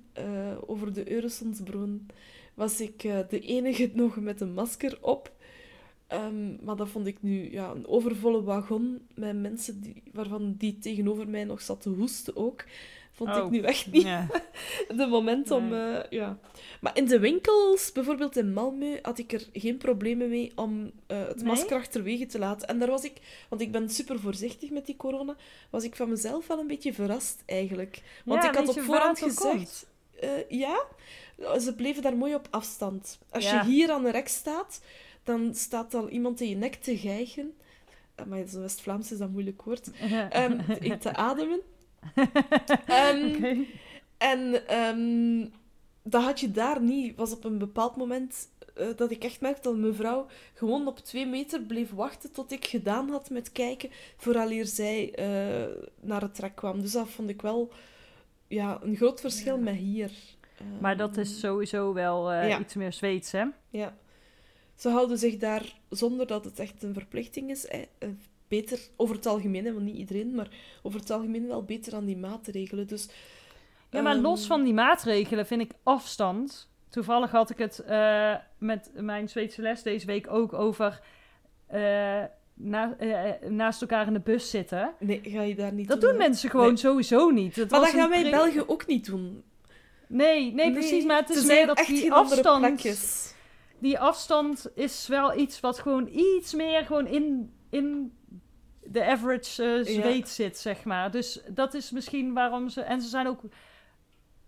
[0.66, 2.06] over de Euresundsbron
[2.54, 5.32] was ik de enige nog met een masker op.
[6.08, 10.78] Ehm, maar dat vond ik nu ja, een overvolle wagon met mensen die, waarvan die
[10.78, 12.64] tegenover mij nog zat te hoesten ook.
[13.12, 13.50] Vond ik Oh.
[13.50, 14.26] nu echt niet Ja.
[14.96, 15.68] de moment om...
[15.68, 15.92] Nee.
[15.96, 16.38] eh, ja.
[16.80, 21.26] Maar in de winkels, bijvoorbeeld in Malmö, had ik er geen problemen mee om eh,
[21.26, 21.44] het Nee?
[21.44, 22.68] masker achterwege te laten.
[22.68, 23.12] En daar was ik,
[23.48, 25.36] want ik ben super voorzichtig met die corona,
[25.70, 28.02] was ik van mezelf wel een beetje verrast eigenlijk.
[28.24, 29.86] Want Ja, ik had op voorhand gezegd...
[30.20, 30.84] eh, ja,
[31.60, 33.18] ze bleven daar mooi op afstand.
[33.30, 33.62] Als Ja.
[33.62, 34.80] je hier aan de rek staat,
[35.28, 37.52] dan staat al iemand in je nek te gijgen.
[38.14, 39.90] Eh, maar zo'n West-Vlaams is dat moeilijk woord.
[40.30, 40.58] Ehm,
[40.98, 41.60] te- ademen.
[42.86, 43.62] Ehm,
[44.18, 45.46] en ehm,
[46.02, 47.16] dat had je daar niet.
[47.16, 51.26] was op een bepaald moment eh, dat ik echt merkte dat mevrouw gewoon op twee
[51.26, 55.66] meter bleef wachten tot ik gedaan had met kijken, vooraleer zij eh,
[56.00, 56.80] naar het trek kwam.
[56.80, 57.72] Dus dat vond ik wel
[58.48, 59.62] ja, een groot verschil Ja.
[59.62, 60.10] met hier.
[60.80, 62.60] Maar dat is sowieso wel Ja.
[62.60, 63.44] iets meer Zweeds, hè?
[63.70, 63.96] Ja.
[64.78, 67.80] Ze houden zich daar, zonder dat het echt een verplichting is, eh,
[68.48, 70.48] beter, over het algemeen, want niet iedereen, maar
[70.82, 72.86] over het algemeen wel beter aan die maatregelen.
[72.86, 73.08] Dus,
[73.90, 76.68] Ja, maar ehm, los van die maatregelen vind ik afstand.
[76.88, 81.00] Toevallig had ik het eh, met mijn Zweedse les deze week ook over
[81.66, 82.22] eh,
[82.54, 82.96] na-
[83.48, 84.92] naast elkaar in de bus zitten.
[84.98, 86.76] Nee, ga je daar niet Dat doen, doen mensen gewoon Nee.
[86.76, 87.56] sowieso niet.
[87.56, 89.42] Het Maar was dat gaan wij in België ook niet doen.
[90.06, 91.04] Nee, nee, precies.
[91.04, 92.60] Maar het is meer zijn dat echt die afstand...
[92.66, 93.34] plekjes.
[93.78, 98.12] Die afstand is wel iets wat gewoon iets meer gewoon in, in
[98.82, 101.10] de average Zweed zit, zeg maar.
[101.10, 102.80] Dus dat is misschien waarom ze...
[102.80, 103.40] En ze zijn ook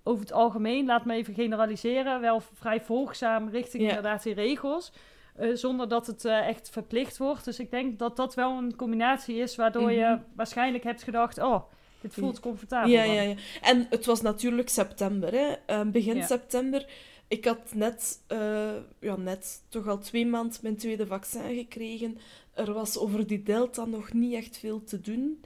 [0.02, 3.88] over het algemeen, laat me even generaliseren, wel vrij volgzaam richting Ja.
[3.88, 4.92] inderdaad die regels.
[5.36, 7.44] eh, zonder dat het eh, echt verplicht wordt.
[7.44, 10.18] Dus ik denk dat dat wel een combinatie is waardoor je Mhm.
[10.34, 11.38] waarschijnlijk hebt gedacht...
[11.38, 11.62] Oh,
[12.00, 12.90] dit voelt comfortabel.
[12.90, 13.34] Ja, ja, ja.
[13.60, 15.32] En het was natuurlijk september,
[15.66, 15.84] hè.
[15.86, 16.86] Begin september.
[17.30, 22.18] Ik had net, eh, ja, net toch al twee maanden mijn tweede vaccin gekregen.
[22.54, 25.40] Er was over die delta nog niet echt veel te doen.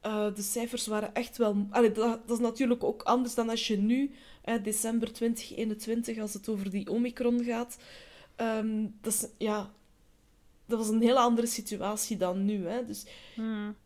[0.00, 1.66] Eh, de cijfers waren echt wel...
[1.70, 4.10] Allee, dat, dat is natuurlijk ook anders dan als je nu,
[4.42, 7.76] eh, december 2021, als het over die omikron gaat.
[8.36, 9.72] Ehm, dat, is, ja,
[10.66, 12.66] dat was een hele andere situatie dan nu.
[12.66, 12.84] Hè.
[12.84, 13.76] Dus Hmm.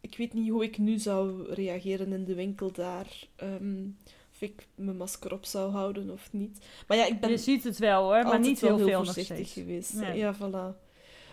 [0.00, 3.28] ik weet niet hoe ik nu zou reageren in de winkel daar.
[3.38, 6.58] Of ik mijn masker op zou houden of niet.
[6.86, 9.04] Maar ja, ik ben Je ziet het wel hoor, maar niet wel heel veel nog
[9.04, 9.52] voorzichtig steeds.
[9.52, 9.94] geweest.
[9.94, 10.18] Nee.
[10.18, 10.90] Ja, voilà.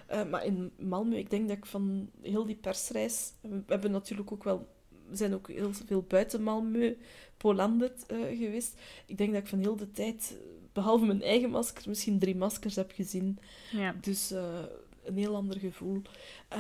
[0.09, 3.33] Eh, maar in Malmö, ik denk dat ik van heel die persreis...
[3.41, 4.67] We hebben natuurlijk ook wel...
[5.07, 6.93] We zijn ook heel veel buiten Malmö,
[7.37, 8.79] Polandet eh, geweest.
[9.05, 10.37] Ik denk dat ik van heel de tijd,
[10.73, 13.39] behalve mijn eigen masker, misschien drie maskers heb gezien.
[13.71, 13.95] Ja.
[14.01, 14.59] Dus eh,
[15.03, 16.01] een heel ander gevoel.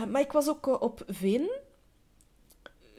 [0.09, 1.49] Maar ik was ook op Veen.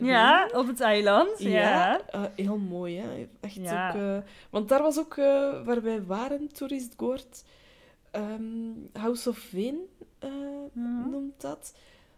[0.07, 1.39] Ja, op het eiland.
[1.39, 1.49] Ja.
[1.51, 3.29] Ja, eh, heel mooi, hè.
[3.41, 3.89] Echt Ja.
[3.89, 3.95] ook...
[3.97, 4.19] eh,
[4.51, 7.45] want daar was ook, eh, waar wij waren, Toerist Goord,
[8.11, 9.79] ehm, House of Veen
[10.73, 11.11] Mhm.
[11.11, 11.75] noemt dat.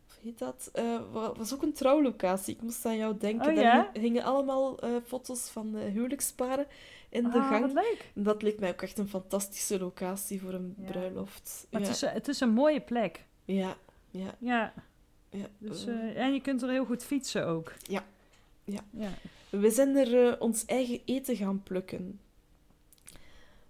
[0.09, 0.71] Of heet dat?
[1.13, 2.55] Wa- was ook een trouwlocatie.
[2.55, 3.49] Ik moest aan jou denken.
[3.49, 3.89] Oh, Daar ja?
[3.93, 6.67] hing- hingen allemaal foto's van huwelijksparen
[7.09, 7.73] in de Ah, gang.
[7.73, 8.11] leuk.
[8.15, 11.67] Dat leek mij ook echt een fantastische locatie voor een bruiloft.
[11.71, 13.25] Maar het, is, het is een mooie plek.
[13.45, 13.75] ja,
[14.11, 14.73] ja, Ja,
[15.33, 15.47] ja.
[15.59, 17.73] dus, Eh, eh, en je kunt er heel goed fietsen ook.
[17.83, 18.05] Ja.
[18.65, 18.81] Ja.
[18.91, 19.11] ja.
[19.51, 22.21] We zijn er eh, ons eigen eten gaan plukken.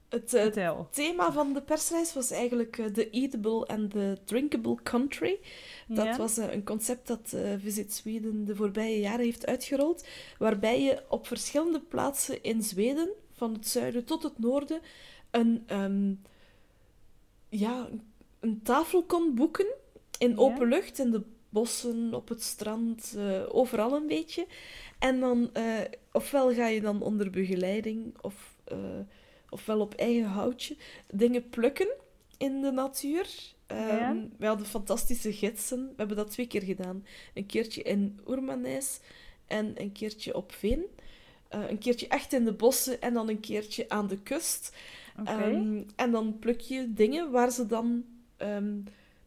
[0.08, 0.88] Het eh, Vertel.
[0.90, 5.38] thema van de persreis was eigenlijk de eatable en de drinkable country.
[5.88, 6.16] Dat Ja?
[6.16, 10.06] was een concept dat Visit Sweden de voorbije jaren heeft uitgerold,
[10.38, 14.80] waarbij je op verschillende plaatsen in Zweden, van het zuiden tot het noorden,
[15.30, 16.12] een, ehm,
[17.48, 17.88] ja,
[18.40, 19.66] een tafel kon boeken
[20.18, 24.46] in open lucht, in de bossen, op het strand, eh, overal een beetje.
[24.98, 25.80] En dan, eh,
[26.12, 28.78] ofwel ga je dan onder begeleiding, of, eh,
[29.48, 30.76] ofwel op eigen houtje,
[31.10, 31.88] dingen plukken
[32.38, 33.26] in de natuur.
[33.66, 34.16] Ehm, Ja.
[34.38, 35.86] We hadden fantastische gidsen.
[35.86, 37.06] We hebben dat twee keer gedaan.
[37.34, 39.00] Een keertje in Oermanijs
[39.46, 40.84] en een keertje op Veen.
[41.48, 44.76] Een keertje echt in de bossen en dan een keertje aan de kust.
[45.24, 48.04] Ehm, en dan pluk je dingen waar ze dan...
[48.36, 48.74] ehm,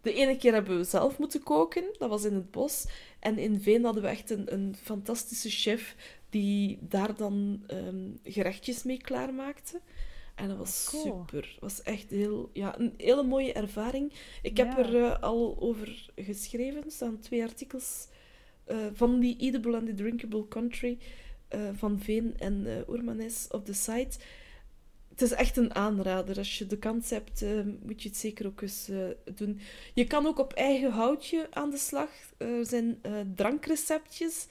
[0.06, 2.86] de ene keer hebben we zelf moeten koken, dat was in het bos.
[3.20, 5.96] En in Veen hadden we echt een, een fantastische chef
[6.30, 9.82] die daar dan ehm, gerechtjes mee klaarmaakte.
[10.36, 11.04] En dat was Cool.
[11.04, 11.42] super.
[11.52, 14.14] Het was echt heel, ja, een hele mooie ervaring.
[14.42, 14.78] Ik heb Ja.
[14.78, 16.84] er eh, al over geschreven.
[16.84, 18.08] Er staan twee artikels
[18.66, 20.98] eh, van die Eatable and the Drinkable Country
[21.48, 24.18] eh, van Veen en Oermanes op de site.
[25.16, 26.38] Het is echt een aanrader.
[26.38, 27.50] Als je de kans hebt, eh,
[27.82, 28.98] moet je het zeker ook eens eh,
[29.36, 29.60] doen.
[29.94, 32.10] Je kan ook op eigen houtje aan de slag.
[32.38, 34.46] Er zijn eh, drankreceptjes.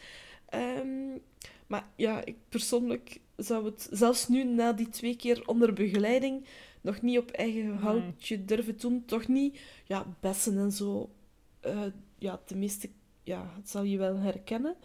[0.48, 1.18] Ehm,
[1.66, 6.44] maar ja, ik persoonlijk zou het zelfs nu na die twee keer onder begeleiding
[6.80, 7.78] nog niet op eigen Nee.
[7.78, 9.04] houtje durven doen.
[9.04, 11.10] Toch niet, ja, bessen en zo.
[12.18, 12.90] ja, tenminste,
[13.22, 14.76] ja, het zal je wel herkennen.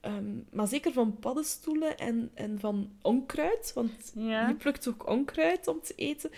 [0.00, 4.48] Ehm, maar zeker van paddenstoelen en, en van onkruid, want Ja.
[4.48, 6.30] je plukt ook onkruid om te eten,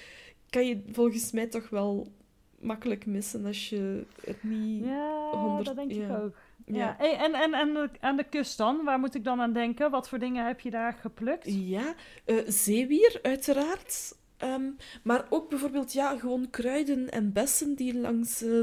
[0.51, 2.13] kan je volgens mij toch wel
[2.61, 4.85] makkelijk missen als je het niet...
[4.85, 6.17] Ja, honderd- dat denk ik ja.
[6.19, 6.37] ook.
[6.67, 6.99] Ja.
[6.99, 8.85] En, en, en de- aan de kust dan?
[8.85, 9.91] Waar moet ik dan aan denken?
[9.91, 11.45] Wat voor dingen heb je daar geplukt?
[11.47, 11.95] Ja,
[12.25, 14.17] eh, zeewier uiteraard.
[14.37, 14.71] Ehm,
[15.03, 18.61] maar ook bijvoorbeeld ja, gewoon kruiden en bessen die langs eh,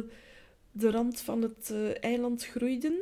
[0.71, 2.93] de rand van het eh, eiland groeiden.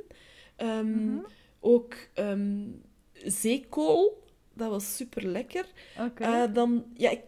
[0.63, 1.17] Mhm.
[1.65, 2.65] Ook ehm,
[3.13, 5.65] zeekool, dat was super lekker.
[5.99, 6.23] Oké.
[6.53, 7.21] dan, ja, ik-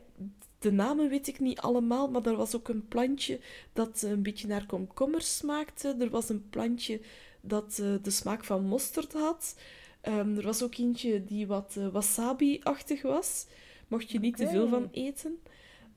[0.60, 3.40] de namen weet ik niet allemaal, maar er was ook een plantje
[3.74, 5.96] dat een beetje naar komkommers smaakte.
[6.00, 7.00] Er was een plantje
[7.42, 9.56] dat eh, de smaak van mosterd had.
[10.02, 13.46] Ehm, er was ook eentje die wat eh, wasabi-achtig was.
[13.88, 15.40] Mocht je niet te veel van eten.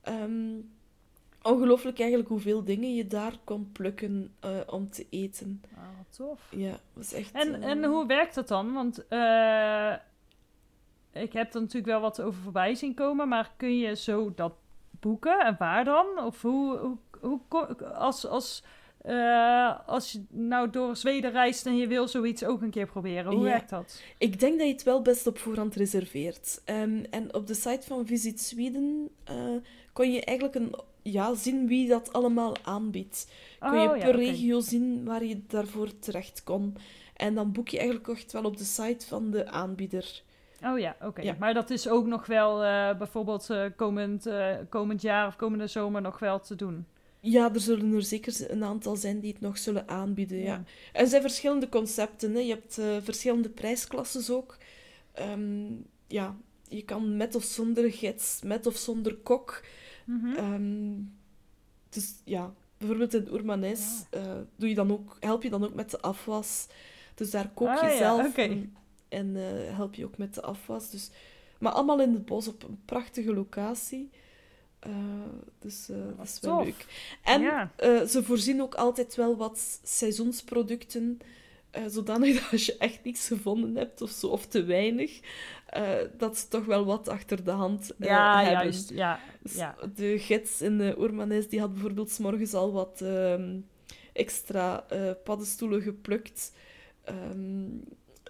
[0.01, 0.55] Ehm,
[1.51, 5.61] ongelooflijk eigenlijk hoeveel dingen je daar kon plukken eh, om te eten.
[5.75, 6.47] Ah, wat tof.
[6.55, 7.31] Ja, was echt...
[7.31, 8.73] En, eh, en hoe werkt dat dan?
[8.73, 9.93] Want eh,
[11.13, 14.53] ik heb er natuurlijk wel wat over voorbij zien komen, maar kun je zo dat
[14.99, 16.05] boeken en waar dan?
[16.23, 16.77] Of hoe,
[17.21, 18.63] hoe, hoe als, als,
[19.85, 23.45] als je nou door Zweden reist en je wil zoiets ook een keer proberen, hoe
[23.45, 23.51] Ja.
[23.51, 24.01] werkt dat?
[24.17, 26.61] Ik denk dat je het wel best op voorhand reserveert.
[26.65, 29.09] Ehm, en op de site van Visit Sweden
[29.93, 30.75] kon je eigenlijk een,
[31.11, 33.31] ja, zien wie dat allemaal aanbiedt.
[33.59, 36.75] Kun je Oh, ja, per regio zien waar je daarvoor terecht kon.
[37.15, 40.23] En dan boek je eigenlijk echt wel op de site van de aanbieder.
[40.63, 41.21] Oh ja, oké.
[41.21, 41.35] Ja.
[41.39, 45.67] Maar dat is ook nog wel eh, bijvoorbeeld eh, komend, eh, komend jaar of komende
[45.67, 46.85] zomer nog wel te doen.
[47.19, 50.37] Ja, er zullen er zeker een aantal zijn die het nog zullen aanbieden.
[50.37, 50.45] Ja.
[50.45, 50.63] Ja.
[50.93, 52.33] Er zijn verschillende concepten.
[52.33, 52.39] Hè.
[52.39, 54.57] Je hebt verschillende prijsklasses ook.
[55.13, 55.65] Ehm,
[56.07, 56.35] ja,
[56.67, 59.63] je kan met of zonder gids, met of zonder kok.
[60.09, 60.35] Mhm.
[60.35, 60.93] Ehm,
[61.89, 64.21] dus ja, bijvoorbeeld in Oermanes eh,
[64.55, 66.67] doe je dan ook, help je dan ook met de afwas.
[67.15, 68.75] Dus daar kook je Ah, ja, zelf en,
[69.09, 70.89] en, eh, help je ook met de afwas.
[70.89, 71.09] Dus,
[71.59, 74.09] maar allemaal in het bos op een prachtige locatie.
[74.79, 74.91] Eh,
[75.59, 76.65] dus eh, dat is wel tof.
[76.65, 76.85] leuk.
[77.23, 77.71] En Ja.
[78.07, 81.19] ze voorzien ook altijd wel wat seizoensproducten.
[81.71, 85.19] Eh, zodanig dat als je echt niets gevonden hebt of zo, of te weinig,
[85.65, 88.63] eh, dat ze toch wel wat achter de hand eh, ja, hebben.
[88.63, 88.89] juist.
[88.89, 89.75] Ja, Dus ja.
[89.95, 93.59] De gids in de Oermanes die had bijvoorbeeld 's morgens al wat ehm,
[94.13, 94.85] extra
[95.23, 96.51] paddenstoelen geplukt.
[97.03, 97.67] Ehm,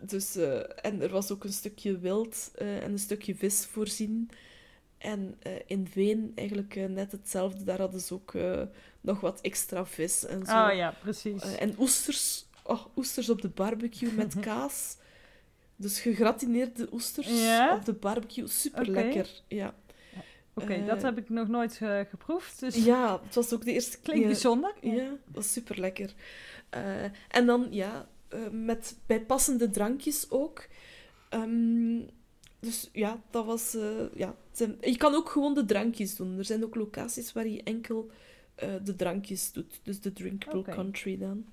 [0.02, 0.36] dus,
[0.82, 4.30] en er was ook een stukje wild en een stukje vis voorzien.
[4.98, 7.64] En in Veen eigenlijk net hetzelfde.
[7.64, 8.34] Daar hadden ze ook
[9.02, 10.68] nog wat extra vis en zo.
[10.68, 11.56] Oh ja, precies.
[11.56, 12.48] En oesters.
[12.70, 14.98] Oh, oesters op de barbecue met kaas.
[15.76, 17.76] Dus gegratineerde oesters Ja?
[17.76, 18.48] op de barbecue.
[18.48, 19.30] Super lekker.
[19.48, 19.76] Ja.
[20.54, 22.60] Oké, eh, dat heb ik nog nooit eh, geproefd.
[22.60, 24.74] Dus ja, het was ook de eerste klinkt ja, bijzonder.
[24.82, 26.14] Ja, dat was super lekker.
[27.30, 30.68] en dan, ja, eh, met bijpassende drankjes ook.
[31.30, 32.00] Ehm,
[32.60, 33.76] dus ja, dat was...
[33.76, 36.38] eh, ja, het zijn- je kan ook gewoon de drankjes doen.
[36.38, 38.12] Er zijn ook locaties waar je enkel
[38.56, 39.80] eh, de drankjes doet.
[39.84, 40.72] Dus de drinkable Oké.
[40.72, 41.46] country dan.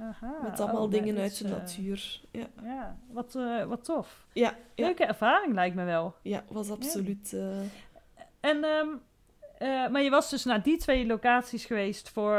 [0.00, 2.20] Aha, Met allemaal oh, dingen uit de eh, natuur.
[2.30, 4.26] Ja, Ja, wat, eh, wat tof.
[4.32, 6.14] ja, Leuke ervaring lijkt me wel.
[6.22, 7.32] ja was absoluut...
[7.32, 7.58] eh,
[8.40, 8.88] En ehm,
[9.58, 12.34] eh, maar je was dus naar die twee locaties geweest voor,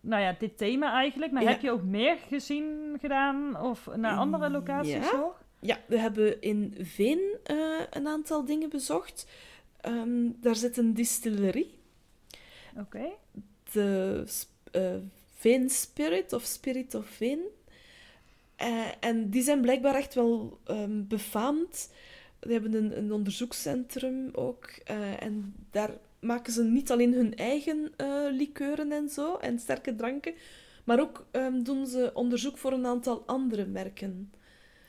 [0.00, 1.32] nou ja, dit thema eigenlijk.
[1.32, 1.48] Maar Ja.
[1.48, 5.16] heb je ook meer gezien gedaan of naar andere locaties Ja.
[5.16, 5.42] nog?
[5.60, 7.20] Ja, we hebben in Veen
[7.90, 9.28] een aantal dingen bezocht.
[9.80, 11.78] Ehm, daar zit een distillerie,
[12.78, 13.04] Oké.
[13.72, 14.24] de
[15.38, 17.40] Veen Spirit of Spirit of Veen.
[18.56, 21.90] Eh, en die zijn blijkbaar echt wel ehm, befaamd.
[22.40, 24.64] Die hebben een, een onderzoekscentrum ook.
[24.84, 29.94] eh, en daar maken ze niet alleen hun eigen eh likeuren en zo, en sterke
[29.96, 30.34] dranken,
[30.84, 34.32] maar ook ehm, doen ze onderzoek voor een aantal andere merken.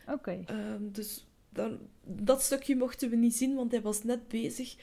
[0.08, 0.40] Oké.
[0.46, 4.76] Ehm, dus dan, dat stukje mochten we niet zien, want hij was net bezig.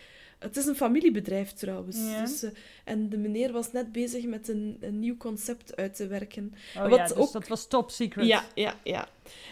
[0.44, 1.96] Het is een familiebedrijf trouwens.
[1.96, 2.20] Ja.
[2.20, 2.50] Dus, eh,
[2.84, 6.54] en de meneer was net bezig met een, een nieuw concept uit te werken.
[6.76, 8.26] Oh Wat ja, dus ook- dat was top secret.
[8.26, 9.08] Ja, ja, ja.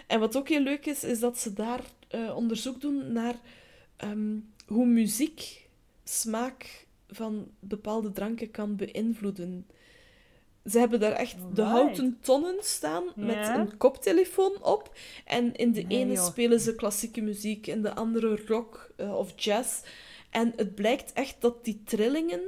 [0.07, 3.35] En wat ook heel leuk is, is dat ze daar eh, onderzoek doen naar
[3.97, 4.37] ehm,
[4.67, 5.67] hoe muziek
[6.05, 9.67] smaak van bepaalde dranken kan beïnvloeden.
[10.71, 13.59] Ze hebben daar echt de houten tonnen staan met Ja.
[13.61, 14.95] een koptelefoon op.
[15.25, 16.27] En in de Nee, ene joh.
[16.27, 19.81] spelen ze klassieke muziek, in de andere rock eh, of jazz.
[20.33, 22.41] En het blijkt echt dat die trillingen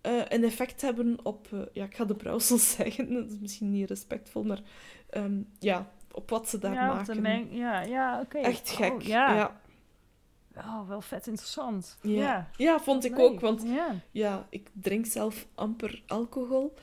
[0.00, 1.48] eh, een effect hebben op...
[1.52, 4.60] eh, ja, ik ga de brouwsels zeggen, dat is misschien niet respectvol, maar
[5.10, 7.22] ehm, ja, op wat ze daar ja, maken.
[7.22, 8.38] meng- ja, ja oké.
[8.38, 8.92] Echt gek.
[8.92, 9.34] Oh, ja.
[9.34, 9.60] ja.
[10.56, 11.98] Oh, wel vet interessant.
[12.02, 12.10] Ja.
[12.22, 12.50] Ja.
[12.56, 13.20] Ja, vond ik Leuk.
[13.20, 13.94] ook, want Ja.
[14.10, 16.74] ja, ik drink zelf amper alcohol.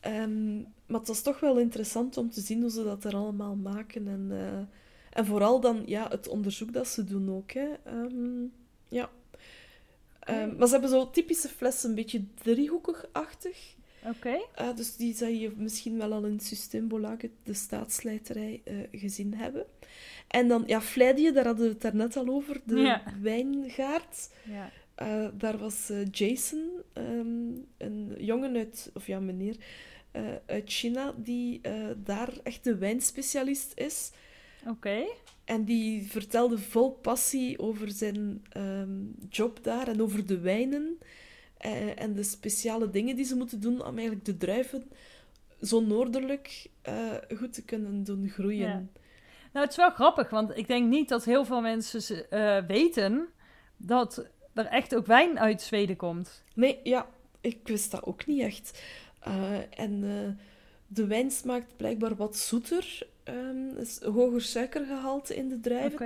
[0.00, 0.56] Ehm,
[0.86, 4.08] maar het was toch wel interessant om te zien hoe ze dat er allemaal maken.
[4.08, 7.50] En, eh, en vooral dan ja, het onderzoek dat ze doen ook.
[7.50, 7.66] Hè.
[7.84, 8.42] Ehm,
[8.88, 9.10] ja.
[10.24, 13.74] Ehm, maar ze hebben zo typische flessen, een beetje driehoekig-achtig.
[14.06, 14.36] Oké.
[14.54, 19.66] Eh, dus die zou je misschien wel al in Systembolaget, de staatslijterij, eh, gezien hebben.
[20.28, 23.02] En dan, ja, Fleidje, daar hadden we het daarnet al over, de Ja.
[23.20, 24.30] wijngaard.
[24.44, 24.70] Ja.
[24.94, 29.56] Eh, daar was Jason, ehm, een jongen uit, of ja, meneer,
[30.46, 31.60] uit China, die
[32.04, 34.10] daar echt de wijnspecialist is.
[34.68, 35.04] Oké.
[35.44, 38.90] En die vertelde vol passie over zijn ehm,
[39.28, 40.98] job daar en over de wijnen.
[41.58, 44.90] eh, en de speciale dingen die ze moeten doen om eigenlijk de druiven
[45.62, 48.68] zo noordelijk eh, goed te kunnen doen groeien.
[48.68, 48.82] Ja.
[49.52, 53.28] Nou, het is wel grappig, want ik denk niet dat heel veel mensen eh, weten
[53.76, 56.42] dat er echt ook wijn uit Zweden komt.
[56.54, 57.08] Nee, ja,
[57.40, 58.82] ik wist dat ook niet echt.
[59.70, 60.00] En
[60.86, 63.06] de wijn smaakt blijkbaar wat zoeter.
[63.24, 65.98] Ehm, is hoger suikergehalte in de druiven.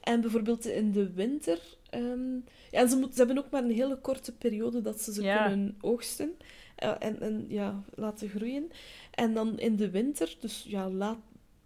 [0.00, 1.60] En bijvoorbeeld in de winter...
[1.90, 2.34] ehm,
[2.70, 5.22] ja, en ze, moet, ze hebben ook maar een hele korte periode dat ze ze
[5.22, 5.46] Ja.
[5.46, 6.36] kunnen oogsten.
[6.76, 8.70] eh, en, en ja, laten groeien.
[9.10, 11.18] En dan in de winter, dus ja, laat,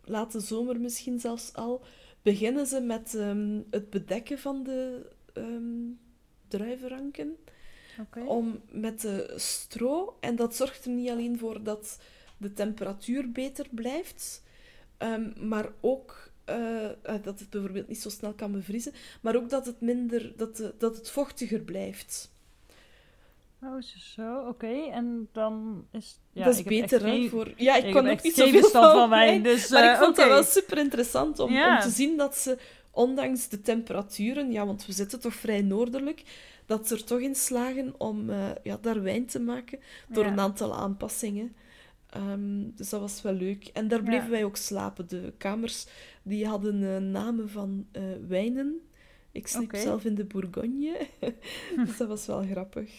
[0.05, 1.85] late zomer misschien zelfs al,
[2.23, 5.07] beginnen ze met ehm, het bedekken van de
[6.49, 7.37] druivenranken
[8.27, 10.17] om met de stro.
[10.21, 11.99] En dat zorgt er niet alleen voor dat
[12.39, 14.43] de temperatuur beter blijft,
[14.99, 16.93] ehm, maar ook eh, eh,
[17.23, 20.97] dat het bijvoorbeeld niet zo snel kan bevriezen, maar ook dat het minder, dat, dat
[20.97, 22.31] het vochtiger blijft.
[23.63, 24.47] Oh, zo.
[24.49, 24.89] Oké.
[24.91, 26.19] En dan is...
[26.33, 27.53] Ja, dat is ik beter hè, geen- voor.
[27.57, 29.69] Ja, ik, ik kon ook niet zoveel van van wijn, wijn, dus...
[29.69, 31.75] maar ik eh, vond dat wel super interessant om, Ja.
[31.77, 32.59] om te zien dat ze,
[32.91, 36.23] ondanks de temperaturen, ja, want we zitten toch vrij noordelijk,
[36.67, 39.79] dat ze er toch in slagen om eh, ja, daar wijn te maken
[40.09, 40.31] door Ja.
[40.31, 41.57] een aantal aanpassingen.
[42.17, 43.67] Ehm, dus dat was wel leuk.
[43.73, 44.31] En daar bleven Ja.
[44.31, 45.09] wij ook slapen.
[45.09, 45.87] De kamers
[46.23, 48.81] die hadden eh, namen van eh, wijnen.
[49.33, 50.99] Ik sliep zelf in de Bourgogne.
[51.87, 52.91] dus dat was wel grappig.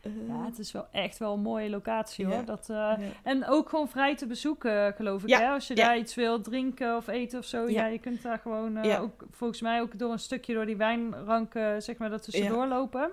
[0.00, 2.34] Eh, Ja, het is wel echt wel een mooie locatie, Ja.
[2.34, 2.44] hoor.
[2.44, 2.98] Dat, ja.
[3.22, 5.28] En ook gewoon vrij te bezoeken, geloof ik.
[5.28, 5.48] Ja, Hè?
[5.48, 5.84] Als je ja.
[5.86, 7.58] daar iets wil drinken of eten of zo.
[7.62, 7.86] Ja, Ja.
[7.86, 8.98] je kunt daar gewoon Ja.
[8.98, 13.10] ook, volgens mij ook door een stukje door die wijnranken, zeg maar, dat tussendoor lopen.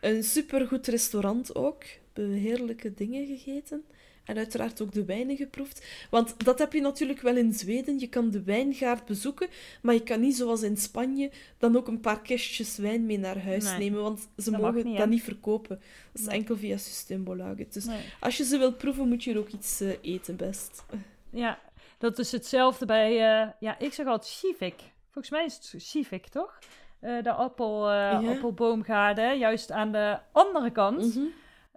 [0.00, 1.82] Een supergoed restaurant ook.
[2.12, 3.84] We hebben heerlijke dingen gegeten.
[4.24, 5.86] En uiteraard ook de wijnen geproefd.
[6.10, 7.98] Want dat heb je natuurlijk wel in Zweden.
[7.98, 9.48] Je kan de wijngaard bezoeken,
[9.82, 13.42] maar je kan niet zoals in Spanje dan ook een paar kistjes wijn mee naar
[13.44, 13.78] huis Nee.
[13.78, 14.02] nemen.
[14.02, 15.80] Want ze Dat mogen niet, dat niet verkopen.
[16.12, 16.36] Dat is Nee.
[16.38, 17.72] enkel via Systembolaget.
[17.72, 18.00] Dus Nee.
[18.20, 20.82] als je ze wilt proeven, moet je er ook iets eh, eten best.
[21.30, 21.58] Ja,
[21.98, 24.74] dat is hetzelfde bij, eh, ja, ik zeg altijd Chivik.
[25.10, 26.58] Volgens mij is het Chivik, toch?
[27.00, 28.22] Eh, de appel, Ja.
[28.28, 31.14] appelboomgaarden, juist aan de andere kant.
[31.14, 31.24] Mhm.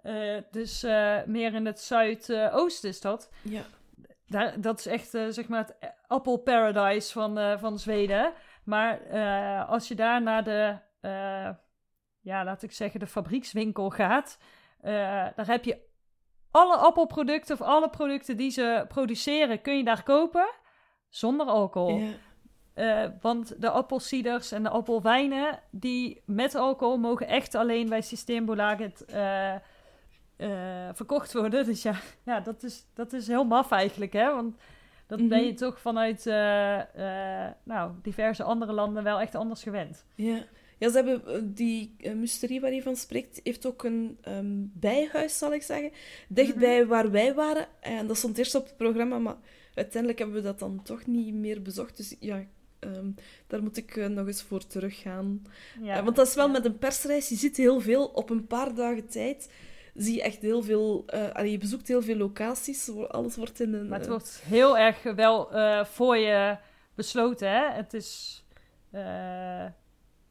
[0.04, 3.30] Eh, dus eh, meer in het zuidoosten is dat.
[3.42, 3.62] Ja.
[4.26, 8.32] Daar, dat is echt, eh, zeg maar, het Apple Paradise van, van Zweden.
[8.64, 8.98] Maar
[9.66, 10.76] als je daar naar de,
[12.20, 14.38] ja, laat ik zeggen, de fabriekswinkel gaat,
[14.80, 15.78] daar heb je
[16.50, 20.48] alle appelproducten of alle producten die ze produceren, kun je daar kopen
[21.08, 22.00] zonder alcohol.
[22.74, 23.16] ja.
[23.20, 29.54] want de appelciders en de appelwijnen, die met alcohol mogen echt alleen bij Systembolaget uh,
[30.92, 31.64] verkocht worden.
[31.64, 34.34] Dus ja, ja dat, is, dat is heel maf eigenlijk, hè?
[34.34, 34.56] Want
[35.06, 35.56] dan ben je Mhm.
[35.56, 36.24] toch vanuit
[37.64, 40.04] nou, diverse andere landen wel echt anders gewend.
[40.14, 40.44] Ja.
[40.78, 45.38] Ja, ze hebben eh, die musterie waar je van spreekt, heeft ook een ehm, bijhuis,
[45.38, 45.90] zal ik zeggen,
[46.28, 47.66] dichtbij waar wij waren.
[47.80, 49.36] En dat stond eerst op het programma, maar
[49.74, 51.96] uiteindelijk hebben we dat dan toch niet meer bezocht.
[51.96, 52.44] Dus ja,
[52.78, 53.10] ehm,
[53.46, 55.42] daar moet ik uh, nog eens voor teruggaan.
[55.82, 56.52] Ja, Uh, want dat is wel ja.
[56.52, 59.50] met een persreis, je ziet heel veel op een paar dagen tijd.
[59.94, 63.74] Zie je echt heel veel, uh, allee, je bezoekt heel veel locaties, alles wordt in
[63.74, 63.88] een...
[63.88, 66.56] Maar het wordt heel erg wel uh, voor je
[66.94, 67.70] besloten, hè?
[67.70, 68.42] Het is...
[68.92, 69.64] Uh,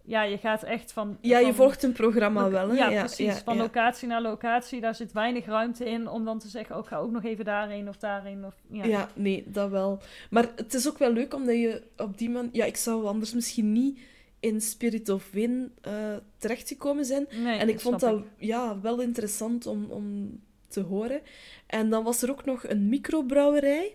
[0.06, 1.18] ja, je gaat echt van...
[1.22, 2.76] Ja, van, je volgt een programma wel, hè?
[2.76, 3.26] Ja, ja precies.
[3.26, 3.62] Ja, van ja.
[3.62, 7.12] locatie naar locatie, daar zit weinig ruimte in om dan te zeggen, ook ga ook
[7.12, 8.46] nog even daarheen of daarheen.
[8.46, 8.84] Of, ja.
[8.84, 10.02] ja, nee, dat wel.
[10.30, 12.50] Maar het is ook wel leuk, omdat je op die man...
[12.52, 14.00] Ja, ik zou anders misschien niet
[14.44, 17.28] in Spirit of Win uh, terechtgekomen zijn.
[17.44, 18.26] Nee, en ik vond dat ik.
[18.38, 21.22] Ja, wel interessant om, om te horen.
[21.66, 23.94] En dan was er ook nog een microbrouwerij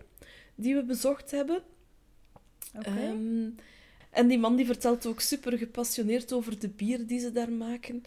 [0.54, 1.62] die we bezocht hebben.
[2.76, 3.08] Okay.
[3.08, 3.54] Um,
[4.10, 8.02] en die man die vertelt ook super gepassioneerd over de bier die ze daar maken.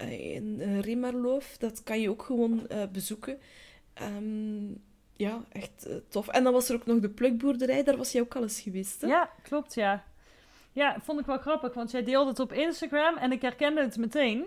[0.00, 3.38] Uh, in uh, Remarloof, dat kan je ook gewoon uh, bezoeken.
[4.02, 4.82] Um,
[5.16, 6.28] ja, echt tof.
[6.28, 9.00] En dan was er ook nog de plukboerderij, daar was jij ook al eens geweest,
[9.00, 9.06] hè?
[9.06, 10.04] Ja, klopt, ja.
[10.78, 13.96] Ja, vond ik wel grappig, want jij deelde het op Instagram en ik herkende het
[13.96, 14.44] meteen.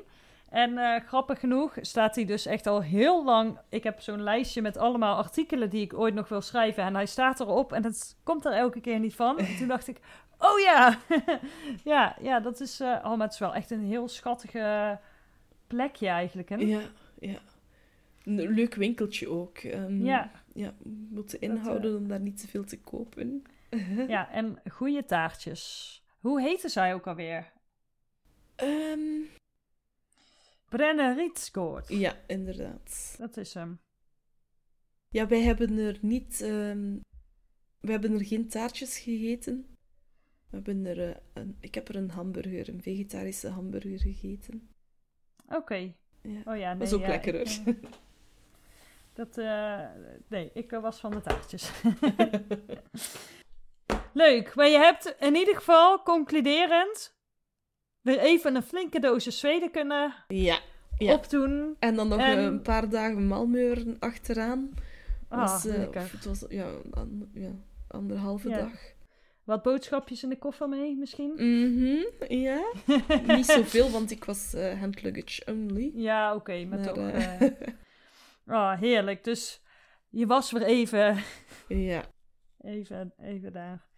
[0.49, 3.57] En uh, grappig genoeg staat hij dus echt al heel lang.
[3.69, 6.83] Ik heb zo'n lijstje met allemaal artikelen die ik ooit nog wil schrijven.
[6.83, 9.39] En hij staat erop en het komt er elke keer niet van.
[9.39, 9.99] En toen dacht ik,
[10.49, 10.99] oh ja,
[11.93, 12.81] ja, ja, dat is.
[12.81, 14.99] Uh, oh, maar het is wel echt een heel schattige
[15.67, 16.49] plekje eigenlijk.
[16.49, 16.55] Hè?
[16.55, 16.81] Ja,
[17.19, 17.39] ja.
[18.23, 19.63] Een leuk winkeltje ook.
[19.63, 20.31] Um, ja.
[20.53, 20.73] Ja,
[21.09, 21.97] moeten inhouden dat, uh...
[21.97, 23.43] om daar niet te veel te kopen.
[24.07, 26.00] ja, en goede taartjes.
[26.21, 27.51] Hoe heette zij ook alweer?
[28.63, 29.29] Um...
[30.69, 31.87] Brenner Rietskoort.
[31.87, 33.15] Ja, inderdaad.
[33.17, 33.79] Dat is hem.
[35.09, 36.41] Ja, wij hebben er niet...
[36.41, 37.01] Um,
[37.79, 39.77] we hebben er geen taartjes gegeten.
[40.49, 44.69] We hebben er uh, een, ik heb er een hamburger, een vegetarische hamburger gegeten.
[45.45, 45.55] Oké.
[45.55, 45.95] Okay.
[46.21, 46.41] Ja.
[46.45, 47.41] Oh ja, nee, Dat is ook ja, lekker hoor.
[47.41, 47.91] Ik, uh,
[49.13, 49.87] dat, uh,
[50.27, 51.71] nee, ik was van de taartjes.
[54.13, 57.15] Leuk, maar je hebt in ieder geval concluderend
[58.01, 60.59] weer even een flinke doosje Zweden kunnen ja,
[60.97, 61.13] ja.
[61.13, 61.75] opdoen.
[61.79, 62.37] En dan nog en...
[62.37, 64.73] een paar dagen Malmören achteraan.
[65.29, 67.51] Ah, uh, het was ja, an, ja
[67.87, 68.57] anderhalve ja.
[68.57, 68.71] dag.
[69.43, 71.31] Wat boodschapjes in de koffer mee, misschien?
[71.37, 72.71] Mm -hmm, ja.
[73.35, 75.91] Niet zoveel, want ik was uh, hand luggage only.
[75.93, 76.97] Ja, oké, okay, maar, maar, toch.
[76.97, 78.55] Uh...
[78.55, 79.23] oh, heerlijk.
[79.23, 79.61] Dus
[80.09, 81.17] je was weer even.
[81.67, 82.03] ja.
[82.61, 83.89] Even, even daar.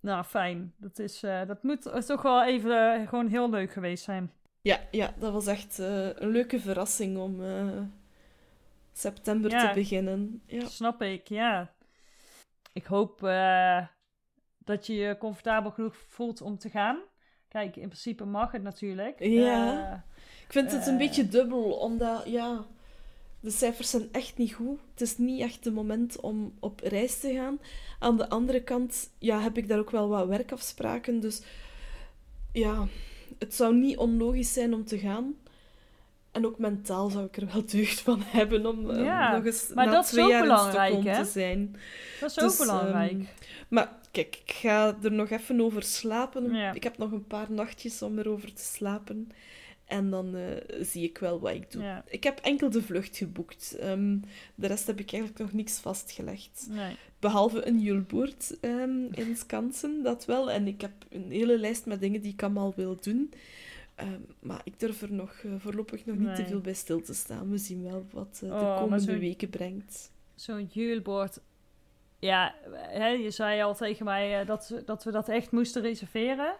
[0.00, 0.74] Nou, fijn.
[0.76, 4.32] Dat, is, uh, dat moet toch wel even gewoon heel leuk geweest zijn.
[4.62, 7.40] Ja, ja dat was echt een leuke verrassing om
[8.92, 10.42] september ja, te beginnen.
[10.46, 10.66] Ja.
[10.66, 11.74] Snap ik, ja.
[12.72, 13.20] Ik hoop
[14.58, 16.98] dat je je comfortabel genoeg voelt om te gaan.
[17.48, 19.18] Kijk, in principe mag het natuurlijk.
[19.18, 20.04] Ja.
[20.46, 22.64] Ik vind het een beetje dubbel, omdat ja,
[23.40, 24.78] de cijfers zijn echt niet goed.
[24.92, 27.58] Het is niet echt het moment om op reis te gaan.
[27.98, 31.20] Aan de andere kant ja, heb ik daar ook wel wat werkafspraken.
[31.20, 31.42] Dus
[32.52, 32.86] ja,
[33.38, 35.34] het zou niet onlogisch zijn om te gaan.
[36.30, 39.70] En ook mentaal zou ik er wel deugd van hebben om ja, um, nog eens
[39.74, 41.24] maar na dat twee is ook jaar belangrijk, in hè?
[41.24, 41.76] te zijn.
[42.20, 43.12] Dat is ook dus, belangrijk.
[43.12, 43.28] Um,
[43.68, 46.54] maar kijk, ik ga er nog even over slapen.
[46.54, 46.72] Ja.
[46.72, 49.32] Ik heb nog een paar nachtjes om erover te slapen.
[49.90, 50.42] En dan uh,
[50.80, 51.82] zie ik wel wat ik doe.
[51.82, 52.04] Ja.
[52.06, 53.76] Ik heb enkel de vlucht geboekt.
[53.82, 54.22] Um,
[54.54, 56.66] de rest heb ik eigenlijk nog niks vastgelegd.
[56.70, 56.96] Nee.
[57.18, 60.50] Behalve een julboord um, in Skansen, dat wel.
[60.50, 63.32] En ik heb een hele lijst met dingen die ik allemaal wil doen.
[64.00, 66.36] Um, maar ik durf er nog uh, voorlopig nog niet nee.
[66.36, 67.50] te veel bij stil te staan.
[67.50, 70.10] We zien wel wat uh, de oh, komende weken brengt.
[70.34, 71.40] Zo'n julbord.
[72.18, 76.56] Ja, hè, je zei al tegen mij dat, dat we dat echt moesten reserveren.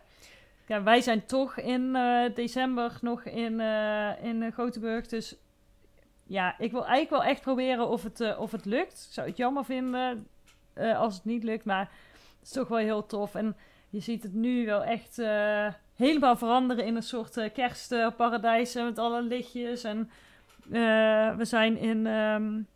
[0.70, 5.06] Ja, wij zijn toch in uh, december nog in, uh, in Gothenburg.
[5.06, 5.36] Dus
[6.26, 9.06] ja, ik wil eigenlijk wel echt proberen of het, of het lukt.
[9.08, 10.26] Ik zou het jammer vinden
[10.74, 11.64] als het niet lukt.
[11.64, 11.90] Maar
[12.38, 13.34] het is toch wel heel tof.
[13.34, 13.56] En
[13.88, 15.16] je ziet het nu wel echt
[15.96, 18.74] helemaal veranderen in een soort kerstparadijs.
[18.74, 19.84] met alle lichtjes.
[19.84, 20.10] En
[21.36, 22.66] we zijn in um,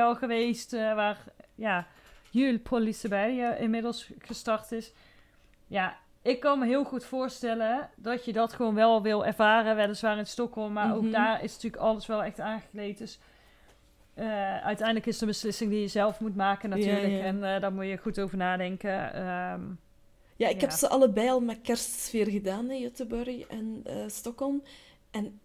[0.00, 0.70] al geweest.
[0.72, 1.24] waar
[1.54, 1.86] ja,
[2.30, 4.92] Jul Liseberg inmiddels gestart is.
[5.66, 5.96] Ja,
[6.26, 9.76] ik kan me heel goed voorstellen dat je dat gewoon wel wil ervaren.
[9.76, 11.06] Weliswaar in Stockholm, maar mm -hmm.
[11.06, 12.98] ook daar is natuurlijk alles wel echt aangekleed.
[12.98, 13.18] Dus
[14.14, 17.06] eh, uiteindelijk is het een beslissing die je zelf moet maken natuurlijk.
[17.06, 17.22] Ja, ja.
[17.22, 19.12] En eh, daar moet je goed over nadenken.
[19.14, 19.62] Ehm,
[20.36, 24.62] Ja, ik heb ze allebei al met kerstsfeer gedaan, hè, Göteborg en eh, Stockholm.
[25.10, 25.40] En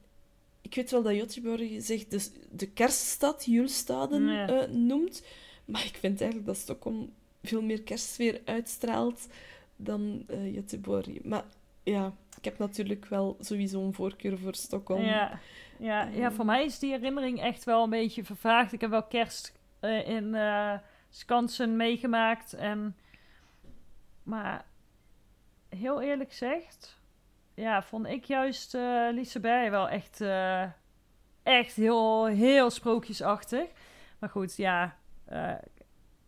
[0.62, 5.24] ik weet wel dat Göteborg zich dus de kerststad, Julstaden, noemt.
[5.66, 7.14] Maar ik vind eigenlijk dat Stockholm
[7.44, 9.28] veel meer kerstsfeer uitstraalt
[9.84, 11.24] dan eh Göteborg.
[11.24, 11.44] Maar
[11.84, 15.02] ja, ik heb natuurlijk wel sowieso een voorkeur voor Stockholm.
[15.02, 15.40] ja,
[15.80, 16.32] ja, ja, Ehm.
[16.32, 18.74] voor mij is die herinnering echt wel een beetje vervaagd.
[18.74, 20.74] Ik heb wel kerst eh, in eh
[21.10, 22.54] Skansen meegemaakt.
[22.54, 22.96] En...
[24.24, 24.66] Maar
[25.70, 27.00] heel eerlijk gezegd,
[27.54, 30.22] ja, vond ik juist eh Liseberg wel echt,
[31.44, 33.70] echt heel, heel sprookjesachtig.
[34.20, 34.96] Maar goed, ja,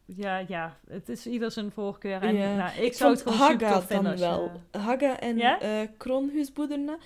[0.05, 2.21] ja, ja, het is ieder zijn voorkeur.
[2.21, 2.55] En Ja.
[2.55, 4.19] nou, ik, zou het gewoon super Haga vinden dan je-
[4.71, 4.81] wel.
[4.81, 5.59] Haga en Ja?
[5.61, 6.97] eh Kroonhuisboederna,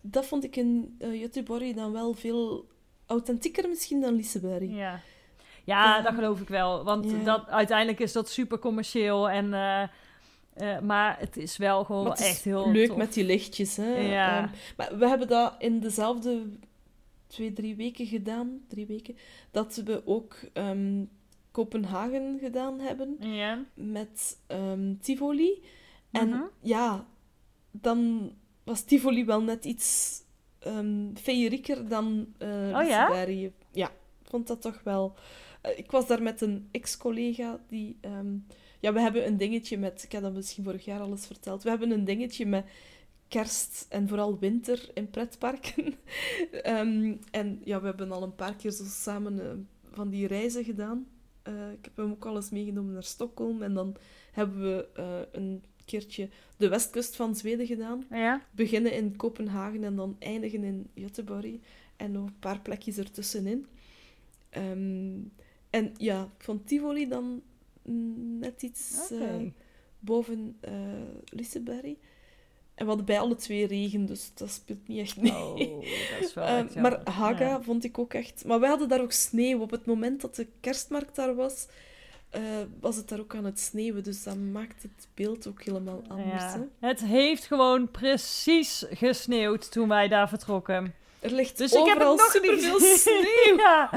[0.00, 2.68] dat vond ik in Göteborg dan wel veel
[3.06, 4.70] authentieker misschien dan Liseberg.
[4.70, 5.00] Ja,
[5.64, 6.84] ja dat geloof ik wel.
[6.84, 7.16] Want Ja.
[7.24, 9.30] dat, uiteindelijk is dat super commercieel.
[9.30, 9.82] En, eh,
[10.80, 12.96] maar het is wel gewoon is echt heel leuk tof.
[12.96, 13.76] met die lichtjes.
[13.76, 13.94] Hè?
[13.96, 14.38] Ja.
[14.42, 16.42] Ehm, maar we hebben dat in dezelfde
[17.26, 18.60] twee, drie weken gedaan.
[18.68, 19.16] Drie weken.
[19.50, 21.04] Dat we ook ehm,
[21.56, 23.64] Kopenhagen gedaan hebben Ja.
[23.74, 25.62] met ehm, Tivoli.
[26.10, 26.42] En Mhm.
[26.60, 27.06] ja,
[27.70, 28.32] dan
[28.64, 30.20] was Tivoli wel net iets
[30.58, 33.08] ehm feerieker dan eh Oh ja?
[33.72, 33.90] Ja,
[34.22, 35.14] vond dat toch wel...
[35.62, 37.96] Eh, ik was daar met een ex-collega die...
[38.00, 38.36] ehm,
[38.80, 40.02] ja, we hebben een dingetje met...
[40.02, 41.62] Ik heb dat misschien vorig jaar al eens verteld.
[41.62, 42.64] We hebben een dingetje met
[43.28, 45.94] kerst en vooral winter in pretparken.
[47.30, 49.46] En ja, we hebben al een paar keer zo samen eh,
[49.92, 51.06] van die reizen gedaan.
[51.46, 53.62] Eh, ik heb hem ook al eens meegenomen naar Stockholm.
[53.62, 53.96] En dan
[54.32, 58.04] hebben we eh, een keertje de westkust van Zweden gedaan.
[58.10, 58.42] Ja.
[58.50, 61.60] Beginnen in Kopenhagen en dan eindigen in Göteborg.
[61.96, 63.66] En nog een paar plekjes ertussenin.
[64.48, 65.18] Ehm,
[65.70, 67.42] en ja, ik vond Tivoli dan
[68.38, 69.42] net iets eh,
[69.98, 70.56] boven
[71.24, 71.94] Liseberg.
[72.76, 75.32] En we hadden bij alle twee regen, dus dat speelt niet echt mee.
[75.32, 77.00] Oh, dat is wel Ehm, echt maar.
[77.04, 77.62] Haga Ja.
[77.62, 78.44] vond ik ook echt...
[78.46, 79.60] Maar wij hadden daar ook sneeuw.
[79.60, 81.66] Op het moment dat de kerstmarkt daar was,
[82.30, 82.42] eh,
[82.80, 84.02] was het daar ook aan het sneeuwen.
[84.02, 86.42] Dus dat maakt het beeld ook helemaal anders.
[86.42, 86.66] Ja.
[86.80, 86.88] Hè?
[86.88, 90.94] Het heeft gewoon precies gesneeuwd toen wij daar vertrokken.
[91.20, 93.56] Er ligt Dus ik heb nog superveel sneeuw.
[93.66, 93.90] ja,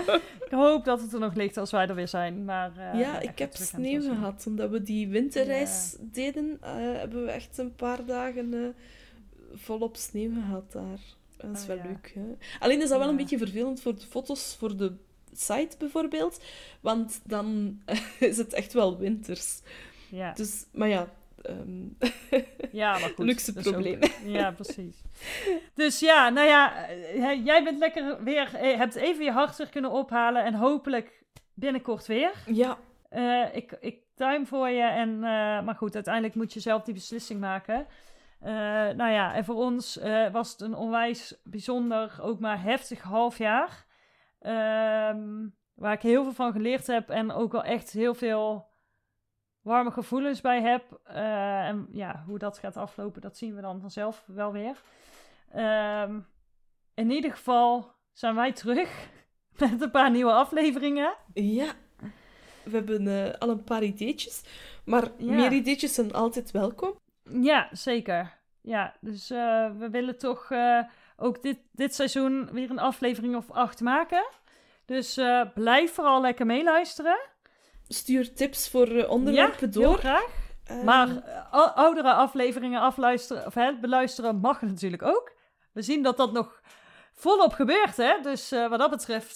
[0.51, 2.45] hoop dat het er nog ligt als wij er weer zijn.
[2.45, 4.43] Maar, eh, Ja, ik heb sneeuw gehad.
[4.47, 8.69] Omdat we die winterreis deden, eh, hebben we echt een paar dagen eh,
[9.53, 10.99] volop sneeuw gehad daar.
[11.37, 11.83] Dat is Oh, wel ja.
[11.83, 12.11] leuk.
[12.15, 12.35] Hè?
[12.59, 14.93] Alleen is dat wel een beetje vervelend voor de foto's voor de
[15.33, 16.41] site bijvoorbeeld.
[16.81, 17.79] Want dan
[18.19, 19.61] is het echt wel winters.
[20.09, 20.33] Ja.
[20.33, 21.09] Dus, maar ja,
[21.41, 21.87] ehm,
[22.71, 23.25] Ja, maar goed.
[23.29, 23.99] Luxe ook- probleem.
[24.23, 25.01] Ja, precies.
[25.73, 29.69] Dus ja, nou ja, eh, jij bent lekker weer, eh, hebt even je hart weer
[29.69, 31.23] kunnen ophalen en hopelijk
[31.53, 32.31] binnenkort weer.
[32.45, 32.77] ja,
[33.09, 37.39] Eh, ik, ik duim voor je, en, maar goed, uiteindelijk moet je zelf die beslissing
[37.39, 37.87] maken.
[38.95, 39.99] Nou ja, en voor ons
[40.31, 43.85] was het een onwijs bijzonder, ook maar heftig halfjaar.
[44.39, 48.68] Ehm waar ik heel veel van geleerd heb en ook wel echt heel veel
[49.62, 50.99] warme gevoelens bij heb.
[51.03, 54.82] Eh, en ja, hoe dat gaat aflopen, dat zien we dan vanzelf wel weer.
[55.51, 56.20] Ehm,
[56.93, 59.07] in ieder geval zijn wij terug
[59.60, 61.14] met een paar nieuwe afleveringen.
[61.34, 61.72] ja.
[62.64, 64.43] We hebben eh, al een paar ideetjes.
[64.86, 65.34] Maar Ja.
[65.34, 66.93] meer ideetjes zijn altijd welkom.
[67.41, 68.38] Ja, zeker.
[68.62, 70.51] Ja, dus eh, we willen toch
[71.18, 74.26] ook dit, dit seizoen weer een aflevering of acht maken.
[74.86, 75.20] Dus
[75.53, 77.20] blijf vooral lekker meeluisteren.
[77.91, 79.97] Stuur tips voor eh, onderwerpen Heel door.
[79.97, 80.27] graag.
[80.63, 85.31] Eh, Maar eh, ou- oudere afleveringen afluisteren, of, hè, beluisteren mag natuurlijk ook.
[85.71, 86.61] We zien dat dat nog
[87.13, 88.13] volop gebeurt, hè.
[88.21, 89.35] Dus eh, wat dat betreft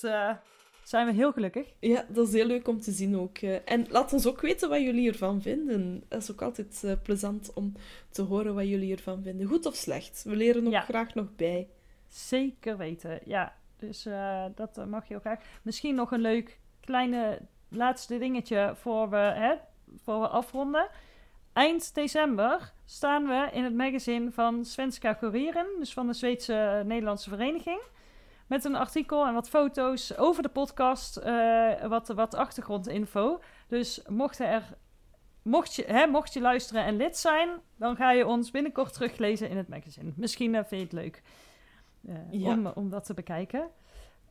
[0.83, 1.67] zijn we heel gelukkig.
[1.79, 3.37] Ja, dat is heel leuk om te zien ook.
[3.65, 6.03] En laat ons ook weten wat jullie ervan vinden.
[6.09, 7.73] Dat is ook altijd plezant om
[8.11, 9.47] te horen wat jullie ervan vinden.
[9.47, 10.23] Goed of slecht.
[10.27, 10.81] We leren ook Ja.
[10.81, 11.67] graag nog bij.
[12.07, 13.55] Zeker weten, ja.
[13.77, 14.03] Dus
[14.55, 15.39] dat mag je heel graag.
[15.61, 17.39] Misschien nog een leuk kleine
[17.73, 19.53] laatste dingetje voor we, hè,
[20.03, 20.87] voor we afronden.
[21.53, 27.29] Eind december staan we in het magazine van Svenska Kuriren, dus van de Zweedse Nederlandse
[27.29, 27.81] vereniging.
[28.47, 33.41] Met een artikel en wat foto's over de podcast, eh, wat, wat achtergrondinfo.
[33.67, 34.63] Dus mocht, er,
[35.41, 39.49] mocht, je, hè, mocht je luisteren en lid zijn, dan ga je ons binnenkort teruglezen
[39.49, 40.11] in het magazine.
[40.15, 41.21] Misschien eh, vind je het leuk
[42.07, 42.49] eh, Ja.
[42.51, 43.69] om, om dat te bekijken.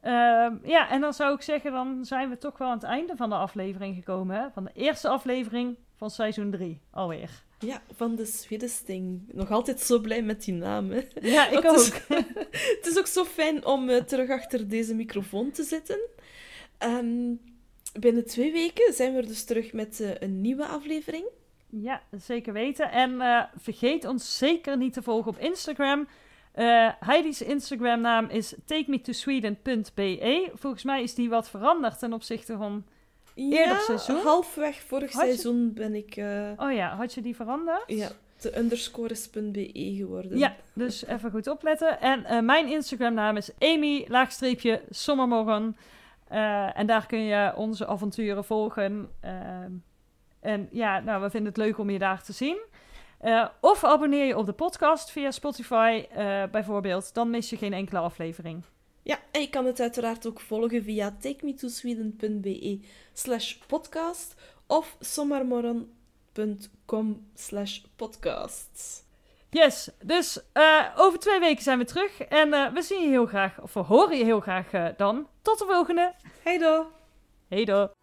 [0.02, 3.16] Ehm, ja, en dan zou ik zeggen, dan zijn we toch wel aan het einde
[3.16, 4.36] van de aflevering gekomen.
[4.36, 4.50] Hè?
[4.52, 7.30] Van de eerste aflevering van seizoen 3 alweer.
[7.58, 9.22] Ja, van de Swedesting.
[9.32, 10.90] Nog altijd zo blij met die naam.
[10.90, 11.00] Hè?
[11.20, 12.00] Ja, ik Het is- ook.
[12.76, 15.98] Het is ook zo fijn om eh, terug achter deze microfoon te zitten.
[16.78, 17.32] Ehm,
[18.00, 21.24] binnen twee weken zijn we er dus terug met eh, een nieuwe aflevering.
[21.70, 22.90] Ja, zeker weten.
[22.90, 26.08] En eh, vergeet ons zeker niet te volgen op Instagram.
[26.52, 30.50] Eh, Heidi's Instagram-naam is takemetosweden.be.
[30.54, 32.84] Volgens mij is die wat veranderd ten opzichte van...
[33.34, 34.16] Eerder ja, seizoen?
[34.22, 37.82] halfweg vorig Had je- seizoen ben ik eh, Oh ja, had je die veranderd?
[37.86, 38.08] ja,
[38.40, 40.38] de underscores.be geworden.
[40.38, 42.00] Ja, dus even goed opletten.
[42.00, 45.76] En eh, mijn Instagram-naam is Amy, laagstreepje, Sommermorgen.
[46.28, 49.08] Eh, en daar kun je onze avonturen volgen.
[49.20, 49.70] Ehm,
[50.40, 52.58] en ja, nou, we vinden het leuk om je daar te zien.
[53.22, 57.14] Eh, of abonneer je op de podcast via Spotify eh, bijvoorbeeld.
[57.14, 58.62] Dan mis je geen enkele aflevering.
[59.02, 62.80] Ja, en je kan het uiteraard ook volgen via takemetosweden.be
[63.12, 64.34] slash podcast
[64.66, 69.02] of sommarmorgen.com slash podcasts.
[69.50, 72.20] Yes, dus eh, over twee weken zijn we terug.
[72.20, 75.26] En we zien je heel graag, of we horen je heel graag dan.
[75.42, 76.14] Tot de volgende.
[76.42, 76.86] Hey do!
[77.48, 78.01] Hey doei.